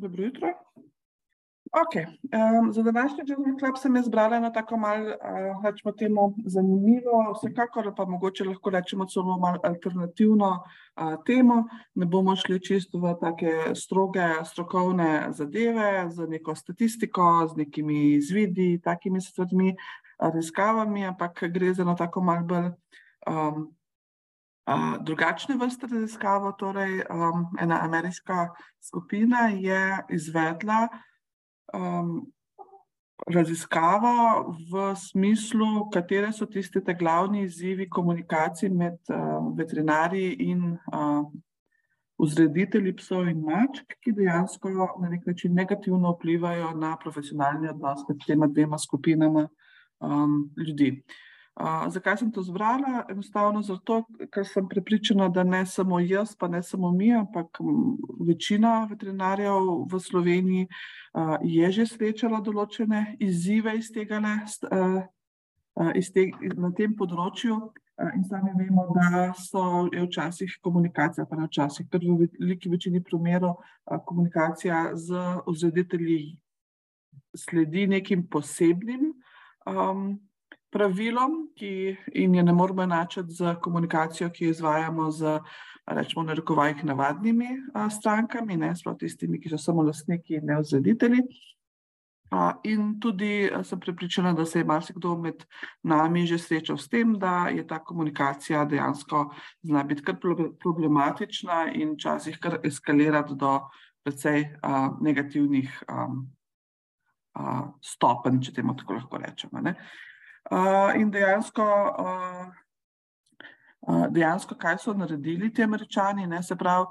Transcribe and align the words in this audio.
Dobro 0.00 0.24
jutro. 0.24 0.48
Okay. 1.72 2.06
Um, 2.06 2.72
za 2.72 2.82
današnji 2.82 3.18
Journal 3.26 3.58
Club 3.58 3.76
sem 3.82 3.96
jaz 3.96 4.08
brala 4.08 4.36
eno 4.36 4.50
tako 4.50 4.76
malo, 4.76 5.06
uh, 5.06 5.64
rečemo 5.64 5.92
temu, 5.92 6.34
zanimivo, 6.46 7.34
vsekakor 7.36 7.94
pa 7.96 8.04
mogoče 8.04 8.44
lahko 8.44 8.70
rečemo 8.70 9.06
celo 9.06 9.38
malo 9.38 9.58
alternativno 9.64 10.48
uh, 10.50 11.24
temo. 11.26 11.64
Ne 11.94 12.06
bomo 12.06 12.36
šli 12.36 12.60
čisto 12.60 12.98
v 12.98 13.14
take 13.20 13.74
stroge 13.74 14.28
strokovne 14.44 15.28
zadeve, 15.30 16.10
z 16.10 16.26
neko 16.26 16.54
statistiko, 16.54 17.46
z 17.52 17.56
nekimi 17.56 18.14
izvidi, 18.14 18.80
takimi 18.84 19.20
stvarmi, 19.20 19.76
raziskavami, 20.18 21.06
ampak 21.06 21.44
gre 21.52 21.74
za 21.74 21.82
eno 21.82 21.94
tako 21.94 22.22
malo 22.22 22.46
bolj 22.46 22.72
um, 23.28 23.68
drugačne 25.00 25.56
vrste 25.56 25.86
raziskavo. 25.86 26.52
Torej, 26.52 27.02
um, 27.10 27.46
ena 27.60 27.80
ameriška 27.82 28.48
skupina 28.80 29.48
je 29.48 29.98
izvedla 30.08 30.88
um, 31.74 32.32
raziskavo 33.26 34.54
v 34.72 34.96
smislu, 34.96 35.90
katere 35.92 36.32
so 36.32 36.46
tiste 36.46 36.94
glavni 36.94 37.42
izzivi 37.42 37.88
komunikacije 37.88 38.70
med 38.70 38.98
uh, 39.08 39.56
veterinarji 39.56 40.32
in 40.32 40.72
uh, 40.72 41.26
vzreditelji 42.18 42.96
psov 42.96 43.28
in 43.28 43.40
mačk, 43.40 43.96
ki 44.04 44.12
dejansko 44.12 44.70
na 45.00 45.08
nek 45.08 45.26
način 45.26 45.54
negativno 45.54 46.12
vplivajo 46.12 46.74
na 46.76 46.96
profesionalni 46.96 47.68
odnos 47.68 48.04
med 48.08 48.18
tema 48.26 48.46
dvema 48.46 48.78
skupinama 48.78 49.48
um, 50.00 50.50
ljudi. 50.56 51.02
Uh, 51.06 51.29
zakaj 51.88 52.16
sem 52.16 52.30
to 52.32 52.42
zbrala? 52.42 53.04
Enostavno 53.10 53.62
zato, 53.62 54.04
ker 54.32 54.46
sem 54.46 54.68
prepričana, 54.68 55.28
da 55.28 55.44
ne 55.44 55.64
samo 55.66 56.00
jaz, 56.00 56.34
pa 56.36 56.48
ne 56.48 56.62
samo 56.62 56.90
mi, 56.92 57.12
ampak 57.12 57.60
večina 58.26 58.86
veterinarjev 58.90 59.84
v 59.92 60.00
Sloveniji 60.00 60.66
uh, 60.66 61.36
je 61.42 61.72
že 61.72 61.86
srečala 61.86 62.40
določene 62.40 63.16
izzive 63.20 63.76
iz 63.78 63.90
tega, 63.92 64.20
ne, 64.20 64.36
uh, 64.70 65.90
iz 65.94 66.12
te, 66.12 66.30
na 66.56 66.72
tem 66.76 66.96
področju. 66.96 67.60
In 68.16 68.22
sami 68.24 68.54
vemo, 68.56 68.86
da 68.96 69.26
so 69.36 69.84
včasih 69.92 70.54
komunikacija, 70.64 71.26
pa 71.28 71.36
ne 71.36 71.44
včasih, 71.50 71.84
ker 71.92 72.00
v 72.00 72.30
veliki 72.38 72.70
večini 72.72 73.02
primerov 73.04 73.58
komunikacija 74.08 74.94
z 74.96 75.20
vzreditelji 75.44 76.38
sledi 77.36 77.84
nekim 77.86 78.24
posebnim 78.24 79.12
um, 79.68 80.16
pravilom, 80.70 81.48
ki 81.56 81.96
jim 82.14 82.34
je 82.34 82.42
ne 82.42 82.52
moremo 82.52 82.82
enačiti 82.82 83.34
z 83.34 83.54
komunikacijo, 83.62 84.30
ki 84.30 84.44
jo 84.44 84.50
izvajamo 84.50 85.10
z, 85.10 85.38
rečemo, 85.86 86.24
narekovajih 86.24 86.84
navadnimi 86.84 87.48
a, 87.74 87.88
strankami, 87.90 88.56
ne 88.56 88.74
sploh 88.76 88.96
tistimi, 88.98 89.40
ki 89.40 89.50
so 89.50 89.58
samo 89.58 89.82
lastniki 89.82 90.38
in 90.38 90.46
neozreditelji. 90.52 91.24
In 92.70 93.00
tudi 93.02 93.50
sem 93.66 93.80
prepričana, 93.80 94.32
da 94.32 94.44
se 94.46 94.60
je 94.60 94.64
marsikdo 94.64 95.16
med 95.18 95.42
nami 95.82 96.26
že 96.26 96.38
srečal 96.38 96.78
s 96.78 96.88
tem, 96.88 97.16
da 97.18 97.48
je 97.50 97.66
ta 97.66 97.80
komunikacija 97.84 98.64
dejansko 98.64 99.24
zna 99.62 99.82
biti 99.82 100.04
kar 100.06 100.16
problematična 100.62 101.72
in 101.74 101.96
včasih 101.96 102.38
kar 102.38 102.60
eskalirati 102.62 103.34
do 103.34 103.58
precej 104.04 104.46
a, 104.62 104.94
negativnih 105.00 105.82
a, 105.88 106.06
a, 107.34 107.72
stopenj, 107.82 108.38
če 108.46 108.54
temu 108.54 108.76
tako 108.76 108.94
lahko 108.94 109.18
rečemo. 109.18 109.60
Ne. 109.60 109.74
In 110.96 111.10
dejansko, 111.12 111.64
dejansko, 114.10 114.54
kaj 114.60 114.78
so 114.78 114.92
naredili 114.94 115.52
ti 115.54 115.62
američani, 115.62 116.26
ne, 116.26 116.42
se 116.42 116.56
pravi, 116.56 116.86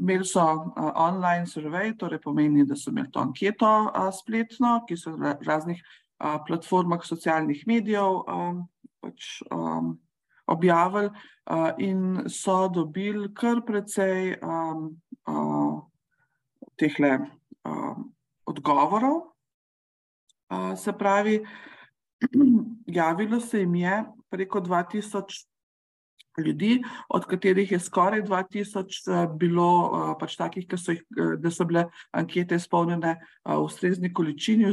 imeli 0.00 0.24
so 0.24 0.44
online 0.78 1.46
survey, 1.46 1.92
torej 1.98 2.20
pomeni, 2.20 2.64
da 2.66 2.76
so 2.76 2.90
imeli 2.90 3.10
to 3.12 3.20
anketo 3.20 3.92
spletno, 4.18 4.84
ki 4.88 4.96
so 4.96 5.16
na 5.16 5.36
raznih 5.46 5.82
platformah 6.46 7.04
socialnih 7.04 7.64
medijev 7.66 8.22
pač, 9.02 9.42
objavili 10.46 11.10
in 11.78 12.24
so 12.28 12.68
dobili 12.68 13.34
kar 13.34 13.62
precej 13.66 14.36
tehle 16.78 17.18
odgovorov. 18.46 19.20
Se 20.76 20.92
pravi, 20.92 21.40
Javilo 22.98 23.40
se 23.40 23.60
jim 23.60 23.74
je 23.74 24.04
preko 24.30 24.60
2000 24.60 25.46
ljudi, 26.38 26.82
od 27.08 27.24
katerih 27.24 27.72
je 27.72 27.78
skoraj 27.78 28.22
2000 28.22 29.24
eh, 29.24 29.28
bilo 29.36 29.92
eh, 29.92 30.14
pač 30.20 30.36
takih, 30.36 30.66
so 30.76 30.92
jih, 30.92 31.02
eh, 31.18 31.36
da 31.36 31.50
so 31.50 31.64
bile 31.68 31.84
ankete 32.12 32.56
izpolnjene 32.56 33.16
v 33.44 33.58
ustrezni 33.60 34.12
količini, 34.12 34.72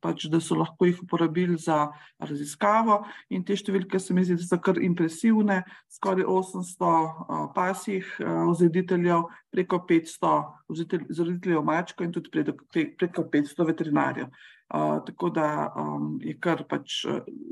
pač, 0.00 0.28
da 0.32 0.40
so 0.40 0.56
lahko 0.56 0.86
jih 0.86 1.02
uporabili 1.02 1.58
za 1.58 1.88
raziskavo. 2.18 3.02
In 3.30 3.44
te 3.44 3.56
številke 3.56 4.00
se 4.00 4.14
mi 4.14 4.24
zdi, 4.24 4.38
da 4.38 4.46
so 4.46 4.60
kar 4.62 4.80
impresivne, 4.80 5.62
skoraj 5.98 6.24
800 6.24 7.52
pasih 7.54 8.06
vzrediteljev, 8.22 9.26
preko 9.52 9.82
500 9.88 10.36
vzrediteljev 10.68 11.64
mačko 11.64 12.04
in 12.04 12.12
tudi 12.14 12.30
preko 12.30 13.26
500 13.32 13.66
veterinarjev. 13.66 14.30
Uh, 14.68 14.98
tako 15.06 15.30
da 15.32 15.72
um, 15.80 16.18
je 16.20 16.34
kar 16.36 16.60
pač 16.68 17.00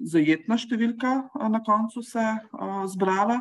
zajetna 0.04 0.58
številka 0.60 1.12
uh, 1.30 1.46
na 1.48 1.62
koncu 1.64 2.02
se 2.04 2.20
uh, 2.20 2.82
zbrala 2.92 3.38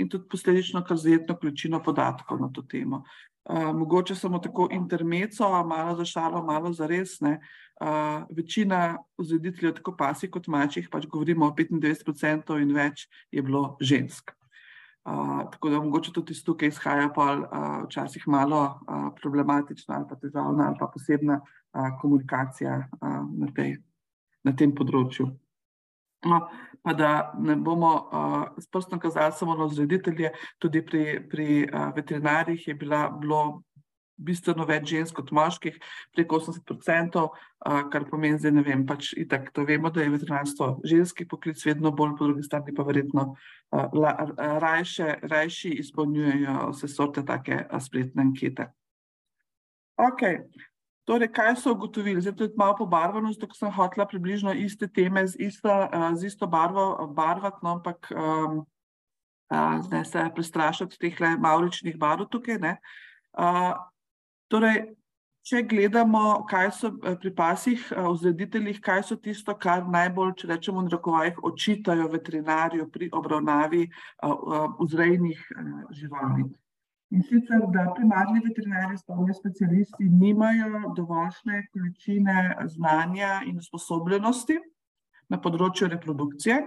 in 0.00 0.08
tudi 0.08 0.24
posledično 0.32 0.80
kar 0.88 0.96
zajetno 0.96 1.36
količino 1.36 1.82
podatkov 1.84 2.40
na 2.40 2.48
to 2.48 2.64
temo. 2.64 3.02
Uh, 3.44 3.68
mogoče 3.76 4.16
samo 4.16 4.40
tako 4.40 4.70
intermeco, 4.72 5.48
malo 5.64 5.96
za 6.00 6.08
šalo, 6.08 6.40
malo 6.44 6.72
za 6.72 6.88
resne. 6.88 7.36
Uh, 7.80 8.24
večina 8.32 8.96
vzrediteljev, 9.20 9.76
tako 9.76 9.96
pasi 9.96 10.30
kot 10.32 10.48
mačjih, 10.48 10.88
pač 10.90 11.04
govorimo 11.06 11.46
o 11.46 11.54
95% 11.56 12.58
in 12.62 12.72
več 12.74 13.06
je 13.30 13.44
bilo 13.44 13.76
žensk. 13.80 14.32
Uh, 15.08 15.50
tako 15.52 15.70
da 15.72 15.80
mogoče 15.80 16.12
tudi 16.12 16.34
iz 16.36 16.42
tukaj 16.44 16.68
izhaja 16.68 17.08
pa 17.14 17.26
uh, 17.32 17.84
včasih 17.86 18.28
malo 18.28 18.60
uh, 18.64 19.08
problematična 19.20 19.96
ali 19.96 20.08
pa 20.08 20.16
težavna 20.16 20.66
ali 20.68 20.76
pa 20.78 20.90
posebna 20.94 21.40
komunikacija 22.00 22.88
na, 23.38 23.46
tej, 23.54 23.74
na 24.42 24.54
tem 24.56 24.72
področju. 24.74 25.26
No, 26.26 26.38
pa 26.82 26.92
da 26.96 27.32
ne 27.38 27.54
bomo 27.56 27.92
uh, 27.94 28.46
s 28.58 28.66
prstom 28.66 28.98
kazali 28.98 29.32
samo 29.32 29.54
na 29.54 29.68
vzreditelje, 29.68 30.32
tudi 30.58 30.82
pri, 30.82 31.02
pri 31.30 31.48
uh, 31.68 31.92
veterinarjih 31.94 32.68
je 32.68 32.74
bila, 32.74 33.04
bilo 33.20 33.62
bistveno 34.18 34.66
več 34.68 34.90
žensk 34.90 35.16
kot 35.20 35.30
moških, 35.34 35.78
preko 36.16 36.40
80%, 36.42 37.24
uh, 37.24 37.82
kar 37.92 38.06
pomeni, 38.10 38.40
da 38.42 38.52
ne 38.54 38.64
vem, 38.66 38.84
pač 38.86 39.12
itak 39.18 39.50
to 39.54 39.64
vemo, 39.68 39.90
da 39.94 40.02
je 40.02 40.12
veterinarstvo 40.14 40.70
ženski 40.84 41.26
poklic, 41.28 41.62
vedno 41.66 41.92
bolj 41.94 42.16
po 42.18 42.28
drugi 42.28 42.46
strani 42.46 42.74
pa 42.74 42.86
verjetno 42.86 43.30
rajše, 43.70 45.18
rajši 45.28 45.74
izpolnjujejo 45.82 46.70
vse 46.72 46.88
sorte 46.88 47.24
take 47.26 47.64
spletne 47.84 48.24
ankete. 48.28 48.70
Okay. 49.98 50.42
Torej, 51.08 51.30
kaj 51.32 51.54
so 51.56 51.72
ugotovili? 51.72 52.20
Zdaj, 52.20 52.34
to 52.36 52.44
je 52.44 52.52
malo 52.56 52.76
pobarvano, 52.76 53.32
zato 53.32 53.48
sem 53.56 53.72
hotela 53.72 54.04
približno 54.06 54.52
iste 54.52 54.88
teme 54.92 55.24
z 55.26 55.40
isto, 55.40 55.72
uh, 55.72 56.10
z 56.14 56.28
isto 56.28 56.46
barvo 56.46 57.06
barvati, 57.16 57.64
no, 57.64 57.78
ampak 57.78 58.10
um, 58.12 58.58
uh, 59.48 59.78
zdaj 59.86 60.04
se 60.04 60.24
prestrašati 60.34 60.98
teh 61.00 61.16
mavričnih 61.40 61.96
barv 61.96 62.28
tukaj. 62.28 62.60
Uh, 62.60 63.72
torej, 64.52 64.84
če 65.48 65.62
gledamo, 65.64 66.44
kaj 66.50 66.70
so 66.76 66.90
pri 67.00 67.32
pasih 67.36 67.84
uh, 67.94 68.10
vzrediteljih, 68.12 68.80
kaj 68.84 69.02
so 69.08 69.16
tisto, 69.16 69.54
kar 69.56 69.86
najbolj, 69.88 70.34
če 70.40 70.50
rečemo, 70.52 70.84
v 70.84 70.92
rokovajih 70.92 71.42
očitajo 71.50 72.08
veterinarju 72.12 72.88
pri 72.92 73.10
obravnavi 73.20 73.84
uh, 73.88 74.32
uh, 74.32 74.66
vzrejnih 74.82 75.44
uh, 75.56 75.76
živali. 76.00 76.48
In 77.16 77.22
sicer, 77.24 77.62
da 77.72 77.86
primarni 77.96 78.42
veterinari, 78.44 78.98
spolni 79.00 79.32
specialisti, 79.32 80.10
nimajo 80.12 80.90
dovoljšne 80.96 81.62
količine 81.72 82.66
znanja 82.74 83.38
in 83.48 83.56
usposobljenosti 83.62 84.58
na 85.32 85.38
področju 85.40 85.88
reprodukcije. 85.94 86.58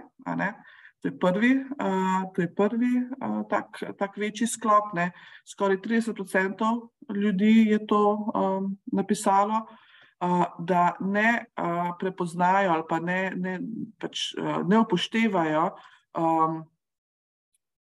To 1.02 1.10
je 1.10 1.20
prvi, 1.20 1.52
uh, 1.58 2.30
to 2.36 2.42
je 2.42 2.50
prvi 2.56 2.92
uh, 3.02 3.42
tak, 3.50 3.84
tak 3.98 4.18
večji 4.18 4.48
sklop. 4.48 4.94
Ne. 4.94 5.12
Skoraj 5.46 5.78
30% 5.82 6.90
ljudi 7.16 7.66
je 7.74 7.80
to 7.88 8.32
um, 8.36 8.78
napisalo, 8.94 9.66
uh, 9.66 10.44
da 10.60 10.96
ne 11.00 11.46
uh, 11.58 11.96
prepoznajo 12.00 12.72
ali 12.72 12.84
pa 12.90 13.00
ne, 13.00 13.34
ne, 13.36 13.60
pač, 13.98 14.34
uh, 14.38 14.62
ne 14.68 14.80
upoštevajo 14.80 15.72
um, 16.18 16.62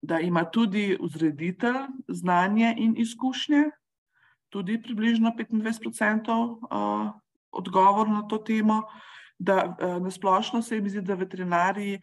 da 0.01 0.19
ima 0.19 0.43
tudi 0.45 0.97
vzreditelj 1.01 1.77
znanje 2.07 2.75
in 2.77 2.95
izkušnje, 2.97 3.63
tudi 4.49 4.81
približno 4.81 5.31
25% 5.37 7.11
odgovor 7.51 8.09
na 8.09 8.27
to 8.27 8.37
temo, 8.37 8.81
da 9.41 9.75
nasplošno 10.01 10.61
se 10.61 10.75
jim 10.77 10.89
zdi, 10.89 11.01
da 11.01 11.15
veterinari 11.17 11.95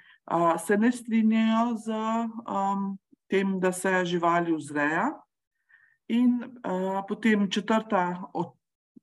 se 0.66 0.76
ne 0.76 0.90
strinjajo 0.92 1.76
z 1.78 1.98
tem, 3.28 3.60
da 3.60 3.72
se 3.72 4.04
živali 4.04 4.56
vzreja. 4.56 5.12
In 6.08 6.40
uh, 6.42 7.02
potem 7.08 7.50
četrta, 7.50 8.22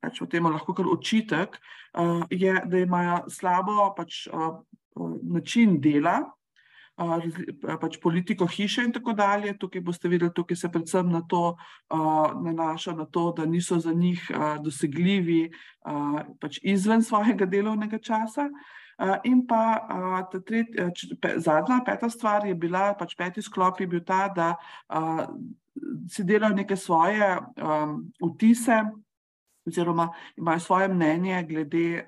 rečemo 0.02 0.30
temu 0.30 0.50
lahko 0.50 0.74
kar 0.74 0.88
očitek, 0.90 1.58
uh, 1.94 2.24
je, 2.30 2.54
da 2.66 2.78
imajo 2.78 3.20
slabo 3.30 3.92
pač, 3.96 4.26
uh, 4.26 4.58
način 5.22 5.78
dela, 5.80 6.18
pač 7.80 7.98
politiko 8.02 8.46
hiše 8.48 8.84
in 8.84 8.92
tako 8.92 9.12
dalje. 9.12 9.52
Tukaj 9.58 9.80
boste 9.84 10.08
videli, 10.08 10.32
tukaj 10.34 10.56
se 10.56 10.68
predvsem 10.72 11.10
na 11.12 11.20
to 11.28 11.56
nanaša, 12.42 12.94
na 12.96 13.04
to, 13.06 13.32
da 13.36 13.46
niso 13.46 13.78
za 13.78 13.92
njih 13.92 14.30
dosegljivi 14.64 15.50
pač 16.40 16.58
izven 16.62 17.02
svojega 17.02 17.46
delovnega 17.46 17.98
časa. 17.98 18.48
In 19.28 19.42
pa 19.46 20.24
ta 20.32 20.40
tretja, 20.40 20.88
zadnja, 21.36 21.82
peta 21.84 22.08
stvar 22.08 22.46
je 22.48 22.54
bila, 22.54 22.94
pač 22.96 23.12
peti 23.16 23.42
sklop 23.44 23.80
je 23.80 23.86
bil 23.86 24.00
ta, 24.00 24.28
da 24.32 24.54
si 26.08 26.24
delajo 26.24 26.56
neke 26.56 26.76
svoje 26.76 27.36
vtise 28.24 28.80
oziroma 29.66 30.08
imajo 30.38 30.60
svoje 30.60 30.88
mnenje 30.88 31.42
glede 31.48 32.04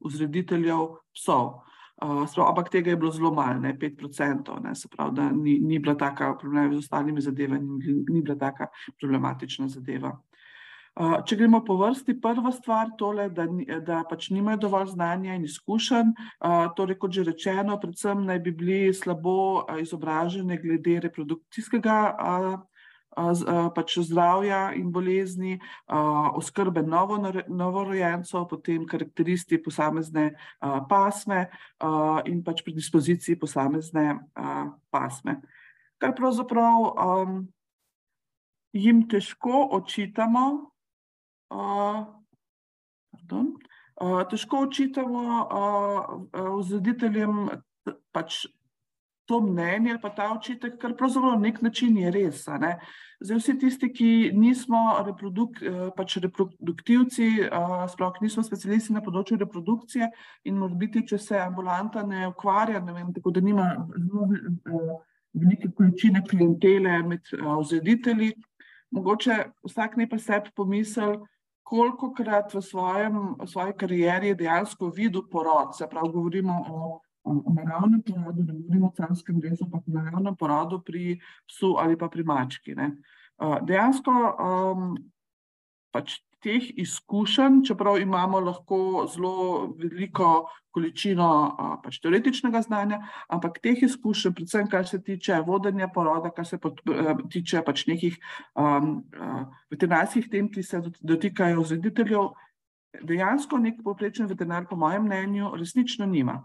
vzrediteljev 0.00 0.96
psov. 1.14 1.62
Uh, 1.96 2.48
ampak 2.48 2.68
tega 2.68 2.90
je 2.90 2.96
bilo 2.96 3.10
zelo 3.10 3.32
malo, 3.32 3.60
ne 3.60 3.72
5%, 3.72 4.60
ne, 4.60 4.74
se 4.74 4.88
pravi, 4.88 5.14
da 5.16 5.30
ni, 5.32 5.58
ni 5.58 5.78
bila 5.78 5.94
taka 5.94 6.34
problema 6.36 6.74
z 6.74 6.78
ostalimi 6.78 7.20
zadevami, 7.20 7.78
ni, 7.78 8.04
ni 8.08 8.22
bila 8.22 8.36
taka 8.36 8.66
problematična 9.00 9.68
zadeva. 9.68 10.12
Uh, 10.96 11.24
če 11.24 11.36
gremo 11.36 11.62
po 11.64 11.78
vrsti, 11.80 12.18
prva 12.20 12.52
stvar 12.52 12.92
je, 12.96 13.28
da, 13.32 13.46
da 13.80 14.02
pač 14.08 14.30
nimajo 14.30 14.60
dovolj 14.64 14.92
znanja 14.92 15.34
in 15.34 15.44
izkušenj. 15.44 16.12
Uh, 16.40 16.68
torej, 16.76 16.98
kot 17.00 17.12
že 17.12 17.24
rečeno, 17.24 17.80
predvsem 17.80 18.24
naj 18.24 18.38
bi 18.44 18.52
bili 18.52 18.94
slabo 18.94 19.64
izobraženi 19.80 20.56
glede 20.60 21.00
reprodukcijskega 21.00 21.96
pač 23.16 23.98
zdravja 24.04 24.74
in 24.76 24.92
bolezni, 24.92 25.56
oskrbe 26.36 26.82
novorojencev, 26.84 28.44
potem 28.50 28.84
karakteristi 28.86 29.56
posamezne 29.64 30.36
pasme 30.90 31.46
in 32.28 32.42
pač 32.44 32.60
predispoziciji 32.66 33.38
posamezne 33.40 34.18
pasme. 34.92 35.40
Kar 35.96 36.12
pravzaprav 36.12 36.92
jim 38.76 39.08
težko 39.08 39.64
očitamo, 39.78 40.70
pardon, 43.16 43.46
težko 44.28 44.66
očitamo 44.68 45.22
vzrediteljem 46.60 47.48
pač 48.12 48.44
to 49.26 49.40
mnenje 49.42 49.90
ali 49.90 50.00
pa 50.02 50.10
ta 50.14 50.30
očitek, 50.32 50.78
kar 50.80 50.94
pravzaprav 50.96 51.34
na 51.34 51.48
nek 51.48 51.60
način 51.62 51.96
je 51.98 52.10
res. 52.14 52.44
Zdaj, 53.20 53.38
vsi 53.40 53.54
tisti, 53.58 53.88
ki 53.92 54.08
nismo 54.36 54.80
reproduk, 55.06 55.58
pač 55.96 56.16
reproduktivci, 56.22 57.28
sploh 57.92 58.20
nismo 58.22 58.44
specialisti 58.46 58.94
na 58.94 59.02
področju 59.04 59.38
reprodukcije 59.40 60.10
in 60.46 60.58
morda 60.60 60.78
biti, 60.80 61.04
če 61.08 61.18
se 61.18 61.38
ambulanta 61.40 62.04
ne 62.06 62.26
ukvarja, 62.28 62.82
ne 62.84 62.96
vem, 62.96 63.14
tako 63.16 63.32
da 63.34 63.44
nima 63.44 63.70
velike 65.36 65.72
količine 65.76 66.22
klientele 66.28 67.00
med 67.08 67.32
vzreditelji, 67.32 68.34
mogoče 68.94 69.40
vsak 69.66 69.96
ne 69.96 70.08
pa 70.08 70.20
sebi 70.22 70.52
pomisel, 70.56 71.18
koliko 71.66 72.12
krat 72.14 72.54
v, 72.54 72.62
svojem, 72.62 73.34
v 73.40 73.48
svoji 73.50 73.74
karieri 73.74 74.28
je 74.30 74.38
dejansko 74.44 74.92
videl 74.94 75.24
porod, 75.30 75.74
se 75.74 75.88
pravi, 75.90 76.12
govorimo 76.14 76.60
o 76.70 77.00
o 77.26 77.54
naravnem 77.54 78.02
porodu, 78.02 78.42
da 78.42 78.52
govorimo 78.52 78.86
o 78.86 78.94
carskem 78.96 79.40
rezu, 79.42 79.66
pa 79.70 79.78
o 79.78 79.98
naravnem 79.98 80.36
porodu 80.36 80.80
pri 80.84 81.18
psu 81.48 81.74
ali 81.78 81.98
pa 81.98 82.08
pri 82.08 82.24
mački. 82.24 82.74
Ne. 82.74 82.92
Dejansko 83.66 84.12
um, 84.12 84.94
pač 85.92 86.20
teh 86.44 86.68
izkušenj, 86.78 87.64
čeprav 87.66 87.98
imamo 87.98 88.40
lahko 88.40 88.78
zelo 89.10 89.72
veliko 89.80 90.46
količino 90.76 91.28
pač 91.82 91.98
teoretičnega 92.04 92.60
znanja, 92.62 93.00
ampak 93.32 93.58
teh 93.64 93.82
izkušenj, 93.82 94.34
predvsem 94.36 94.68
kar 94.70 94.86
se 94.86 95.00
tiče 95.02 95.40
vodenja 95.46 95.88
poroda, 95.92 96.30
kar 96.30 96.46
se 96.46 96.60
pot, 96.62 96.82
tiče 97.32 97.64
pač 97.66 97.86
nekih 97.90 98.18
um, 98.54 99.00
veterinarskih 99.72 100.28
tem, 100.30 100.50
ki 100.52 100.62
se 100.62 100.82
dotikajo 101.00 101.64
vzrediteljev, 101.64 102.28
dejansko 103.02 103.58
nek 103.60 103.80
poprečen 103.84 104.28
veterinar, 104.30 104.68
po 104.68 104.76
mojem 104.76 105.08
mnenju, 105.08 105.54
resnično 105.56 106.06
nima 106.06 106.42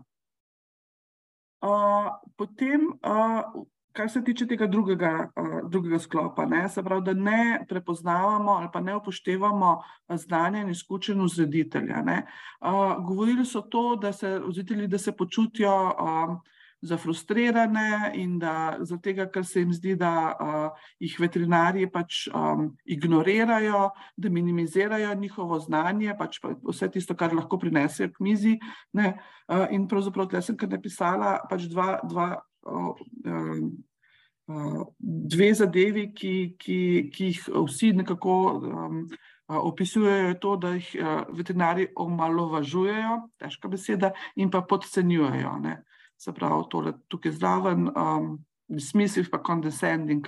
potem, 2.37 2.87
uh, 2.87 3.65
kar 3.91 4.09
se 4.09 4.23
tiče 4.23 4.47
tega 4.47 4.67
drugega, 4.67 5.31
uh, 5.35 5.69
drugega 5.69 5.99
sklopa, 5.99 6.45
ne, 6.45 6.69
se 6.69 6.83
pravi, 6.83 7.03
da 7.05 7.13
ne 7.13 7.65
prepoznavamo 7.69 8.51
ali 8.51 8.69
pa 8.73 8.81
ne 8.81 8.95
upoštevamo 8.95 9.81
znanja 10.09 10.61
in 10.61 10.69
izkušenj 10.69 11.23
vzreditelja. 11.23 12.03
Uh, 12.03 13.05
govorili 13.07 13.45
so 13.45 13.61
to, 13.61 13.95
da 13.95 14.13
se 14.13 14.39
vzreditelji, 14.47 14.87
da 14.87 14.97
se 14.97 15.11
počutijo. 15.11 15.75
Uh, 15.85 16.37
zafrustrirane 16.81 18.11
in 18.13 18.39
da 18.39 18.77
zaradi 18.81 19.01
tega, 19.03 19.27
ker 19.31 19.45
se 19.45 19.61
jim 19.61 19.73
zdi, 19.73 19.95
da 19.99 20.11
uh, 20.33 20.87
jih 21.01 21.13
veterinarji 21.21 21.89
pač 21.93 22.23
um, 22.33 22.71
ignorirajo, 22.85 23.89
da 24.17 24.29
minimizirajo 24.29 25.13
njihovo 25.15 25.59
znanje, 25.59 26.15
pač 26.17 26.39
pa 26.41 26.55
vse 26.63 26.89
tisto, 26.91 27.15
kar 27.17 27.35
lahko 27.37 27.59
prinesejo 27.61 28.09
k 28.15 28.25
mizi. 28.25 28.55
Ne, 28.97 29.13
uh, 29.47 29.67
in 29.71 29.85
pravzaprav 29.87 30.29
tukaj 30.29 30.45
sem 30.47 30.57
kar 30.57 30.71
napisala 30.73 31.37
pač 31.49 31.69
dva, 31.69 31.99
dva, 32.03 32.31
uh, 32.65 33.05
uh, 33.29 34.81
dve 34.99 35.51
zadevi, 35.55 36.09
ki, 36.17 36.33
ki, 36.59 36.79
ki 37.13 37.29
jih 37.29 37.45
vsi 37.67 37.93
nekako 38.01 38.39
um, 38.57 39.05
opisujejo, 39.51 40.33
to, 40.41 40.57
da 40.57 40.73
jih 40.79 40.89
uh, 40.97 41.13
veterinari 41.37 41.91
omalovažujejo, 41.93 43.21
težka 43.37 43.69
beseda, 43.69 44.15
in 44.35 44.49
pa 44.49 44.65
podcenjujejo. 44.65 45.55
Ne 45.61 45.77
se 46.21 46.33
pravi, 46.33 46.67
tole, 46.69 46.93
tukaj 47.09 47.33
zraven, 47.37 47.87
um, 47.97 48.33
dismissive, 48.69 49.29
pa 49.31 49.41
condescending, 49.43 50.27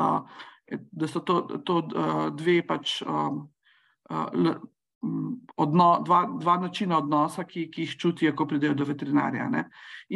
uh, 0.00 0.22
da 0.92 1.08
so 1.08 1.20
to, 1.20 1.42
to 1.64 1.82
uh, 1.92 2.28
dve 2.36 2.62
pač. 2.66 3.02
Um, 3.02 3.48
uh, 4.10 4.54
Odno, 5.60 5.86
dva, 6.00 6.22
dva 6.40 6.54
načina 6.62 6.96
odnosa, 6.96 7.42
ki, 7.44 7.66
ki 7.68 7.82
jih 7.84 7.90
čutijo, 8.00 8.30
ko 8.32 8.46
pridejo 8.48 8.72
do 8.72 8.86
veterinarja. 8.88 9.50
Ne? 9.52 9.66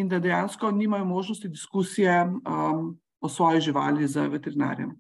In 0.01 0.09
da 0.09 0.17
dejansko 0.17 0.71
nimajo 0.73 1.05
možnosti 1.05 1.51
diskusije 1.53 2.15
um, 2.25 2.95
o 3.21 3.29
svoji 3.29 3.61
živali 3.67 4.09
z 4.09 4.25
veterinarjem 4.33 4.95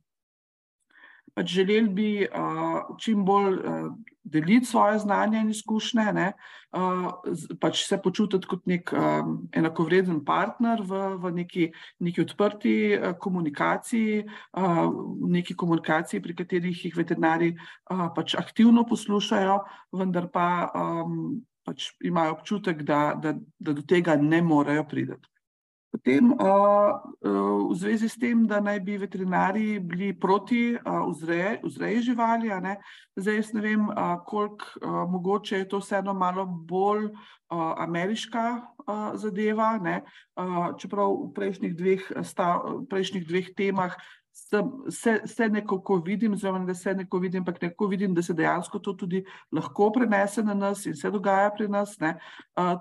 pač 1.38 1.52
želeli 1.54 1.88
bi 1.94 2.10
uh, 2.26 2.96
čim 2.98 3.22
bolj 3.24 3.60
uh, 3.62 3.92
deliti 4.30 4.66
svoje 4.66 4.98
znanje 4.98 5.40
in 5.40 5.50
izkušnje, 5.50 6.04
ne, 6.12 6.26
uh, 6.76 7.08
pač 7.60 7.84
se 7.88 7.98
počutiti 8.02 8.48
kot 8.48 8.66
nek 8.66 8.92
um, 8.92 9.34
enakovreden 9.52 10.20
partner 10.24 10.82
v, 10.84 11.02
v 11.22 11.32
neki, 11.40 11.68
neki 12.04 12.24
odprti 12.26 12.74
uh, 12.94 13.12
komunikaciji, 13.20 14.24
uh, 14.24 14.84
neki 15.28 15.56
komunikaciji, 15.56 16.22
pri 16.22 16.36
katerih 16.42 16.84
jih 16.84 16.96
veterinari 16.96 17.54
uh, 17.54 18.08
pač 18.16 18.36
aktivno 18.38 18.84
poslušajo, 18.88 19.58
vendar 19.96 20.28
pa 20.32 20.68
um, 20.74 21.40
pač 21.68 21.92
imajo 22.04 22.38
občutek, 22.38 22.82
da, 22.82 23.12
da, 23.16 23.34
da 23.58 23.74
do 23.76 23.84
tega 23.84 24.16
ne 24.16 24.42
morejo 24.42 24.86
priti. 24.88 25.18
Potem 25.88 26.32
uh, 26.36 27.00
v 27.24 27.74
zvezi 27.74 28.08
s 28.08 28.20
tem, 28.20 28.44
da 28.46 28.60
naj 28.60 28.80
bi 28.84 28.98
veterinari 29.00 29.80
bili 29.80 30.12
proti 30.12 30.76
vzreji 31.64 32.02
živali, 32.02 32.52
zdaj 33.16 33.36
jaz 33.36 33.52
ne 33.56 33.60
vem, 33.64 33.88
koliko 34.26 35.08
mogoče 35.08 35.58
je 35.58 35.68
to 35.68 35.80
vseeno 35.80 36.14
malo 36.14 36.44
bolj 36.46 37.08
uh, 37.08 37.74
ameriška 37.80 38.60
uh, 38.60 39.16
zadeva, 39.16 39.78
ne? 39.82 40.02
Uh, 40.36 40.76
čeprav 40.78 41.08
v 41.08 41.32
prejšnjih 41.34 41.74
dveh, 41.76 42.02
stav, 42.22 42.84
prejšnjih 42.90 43.24
dveh 43.28 43.48
temah 43.56 43.96
se, 44.90 45.20
se 45.26 45.48
nekako 45.48 45.96
vidim, 45.96 46.36
zelo 46.36 46.58
da 46.58 46.74
se 46.74 46.94
neko 46.94 47.18
vidim, 47.18 47.42
ampak 47.42 47.62
neko 47.62 47.86
vidim, 47.86 48.14
da 48.14 48.22
se 48.22 48.34
dejansko 48.34 48.78
to 48.78 48.92
tudi 48.92 49.24
lahko 49.52 49.90
prenese 49.92 50.42
na 50.42 50.54
nas 50.54 50.86
in 50.86 50.94
se 50.96 51.10
dogaja 51.10 51.50
pri 51.56 51.68
nas. 51.68 51.96
Ne. 52.00 52.14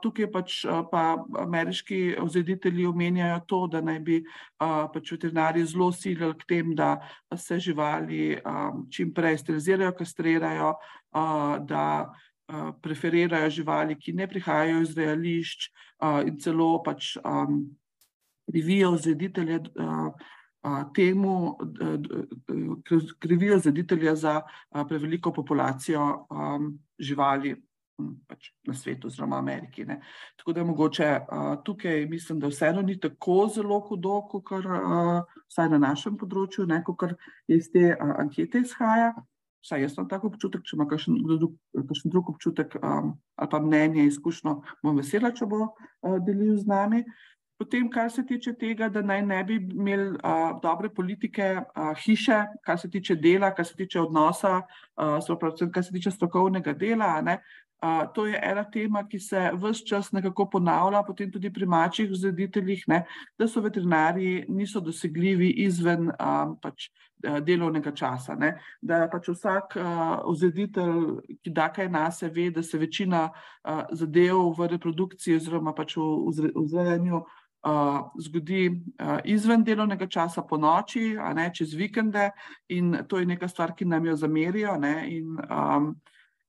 Tukaj 0.02 0.30
pač 0.32 0.60
pa 0.92 1.18
ameriški 1.40 2.18
vzreditelji 2.22 2.86
omenjajo 2.86 3.40
to, 3.48 3.62
da 3.68 3.82
naj 3.82 4.00
bi 4.00 4.22
pač 4.94 5.12
veterinari 5.12 5.66
zelo 5.66 5.92
silili 5.92 6.38
k 6.38 6.48
tem, 6.48 6.76
da 6.76 6.98
se 7.36 7.60
živali 7.60 8.38
čim 8.94 9.14
prej 9.14 9.38
sterilizirajo, 9.44 9.96
kastrirajo, 9.98 10.74
da 11.68 11.84
preferirajo 12.82 13.50
živali, 13.50 13.98
ki 14.00 14.14
ne 14.14 14.28
prihajajo 14.28 14.82
iz 14.86 14.98
reališč 14.98 15.72
in 16.28 16.38
celo 16.40 16.78
pač 16.86 17.18
privijo 18.48 18.94
vzreditelje 18.96 19.60
temu 20.96 21.58
krivijo 23.20 23.60
zaditelja 23.60 24.16
za 24.16 24.42
preveliko 24.90 25.34
populacijo 25.34 26.28
živali 27.00 27.56
pač 28.28 28.52
na 28.68 28.74
svetu, 28.74 29.10
oziroma 29.10 29.38
Ameriki. 29.38 29.86
Ne. 29.86 30.00
Tako 30.38 30.54
da 30.54 30.64
mogoče 30.64 31.08
uh, 31.20 31.48
tukaj 31.66 32.06
mislim, 32.06 32.40
da 32.40 32.52
vseeno 32.52 32.82
ni 32.82 33.00
tako 33.00 33.48
zelo 33.54 33.80
hudo, 33.90 34.22
kot 34.32 34.52
uh, 34.52 35.24
vsaj 35.48 35.72
na 35.74 35.82
našem 35.82 36.18
področju, 36.18 36.68
kot 36.86 37.18
iz 37.48 37.72
te 37.74 37.90
uh, 37.96 38.14
ankete 38.22 38.62
izhaja. 38.66 39.14
Vsaj 39.66 39.82
jaz 39.82 39.96
imam 39.98 40.08
tako 40.08 40.30
občutek, 40.32 40.62
če 40.64 40.78
ima 40.78 40.86
kakšen 40.88 41.18
drug, 41.26 41.56
kakšen 41.76 42.14
drug 42.14 42.30
občutek 42.36 42.78
um, 42.80 43.16
ali 43.36 43.50
pa 43.52 43.60
mnenje, 43.60 44.06
izkušnjo, 44.08 44.54
bom 44.86 45.02
vesela, 45.02 45.34
če 45.34 45.50
bo 45.50 45.66
uh, 45.66 46.20
delil 46.24 46.56
z 46.62 46.70
nami. 46.70 47.02
Potem, 47.58 47.90
kar 47.90 48.12
se 48.14 48.22
tiče 48.26 48.54
tega, 48.54 48.86
da 48.90 49.02
naj 49.02 49.22
ne 49.26 49.38
bi 49.44 49.56
imeli 49.58 50.12
uh, 50.14 50.60
dobre 50.62 50.92
politike, 50.94 51.56
uh, 51.58 51.94
hiše, 51.98 52.44
kar 52.62 52.78
se 52.78 52.90
tiče 52.90 53.16
dela, 53.16 53.50
kar 53.56 53.66
se 53.66 53.74
tiče 53.76 54.02
odnosa, 54.02 54.60
uh, 55.02 55.72
kar 55.74 55.84
se 55.84 55.92
tiče 55.92 56.12
strokovnega 56.12 56.74
dela, 56.78 57.16
ne, 57.22 57.40
Uh, 57.84 58.14
to 58.14 58.26
je 58.26 58.40
ena 58.44 58.64
tema, 58.72 59.04
ki 59.08 59.20
se 59.20 59.52
vse 59.54 59.86
čas 59.86 60.08
nekako 60.12 60.48
ponavlja, 60.50 61.04
potem 61.06 61.30
tudi 61.32 61.52
pri 61.54 61.66
mačjih 61.70 62.10
vzrediteljih, 62.10 62.84
ne, 62.90 63.04
da 63.38 63.48
so 63.48 63.62
veterinari 63.62 64.46
niso 64.50 64.82
dosegljivi 64.82 65.52
izven 65.62 66.10
um, 66.10 66.56
pač, 66.58 66.88
delovnega 67.46 67.94
časa. 67.94 68.34
Ne, 68.34 68.56
da 68.82 69.04
pač 69.14 69.30
vsak 69.30 69.78
uh, 69.78 70.26
vzreditelj, 70.26 71.20
ki 71.46 71.54
da 71.54 71.70
kaj 71.70 71.92
na 71.94 72.08
se, 72.12 72.32
ve, 72.34 72.50
da 72.50 72.66
se 72.66 72.82
večina 72.82 73.28
uh, 73.30 73.84
zadev 73.94 74.42
v 74.58 74.72
reprodukciji 74.74 75.38
oziroma 75.38 75.76
pač 75.78 76.00
v 76.02 76.50
vzrejanju 76.58 77.22
uh, 77.22 77.37
zgodi 78.22 78.70
izven 79.26 79.64
delovnega 79.64 80.08
časa 80.08 80.44
po 80.48 80.58
noči, 80.58 81.18
ne 81.36 81.50
čez 81.54 81.74
vikende 81.74 82.30
in 82.70 82.96
to 83.10 83.20
je 83.20 83.26
neka 83.26 83.48
stvar, 83.48 83.74
ki 83.76 83.86
nam 83.86 84.06
jo 84.06 84.16
zamerijo 84.16 84.78
ne, 84.80 84.94
in 85.10 85.38
um, 85.50 85.96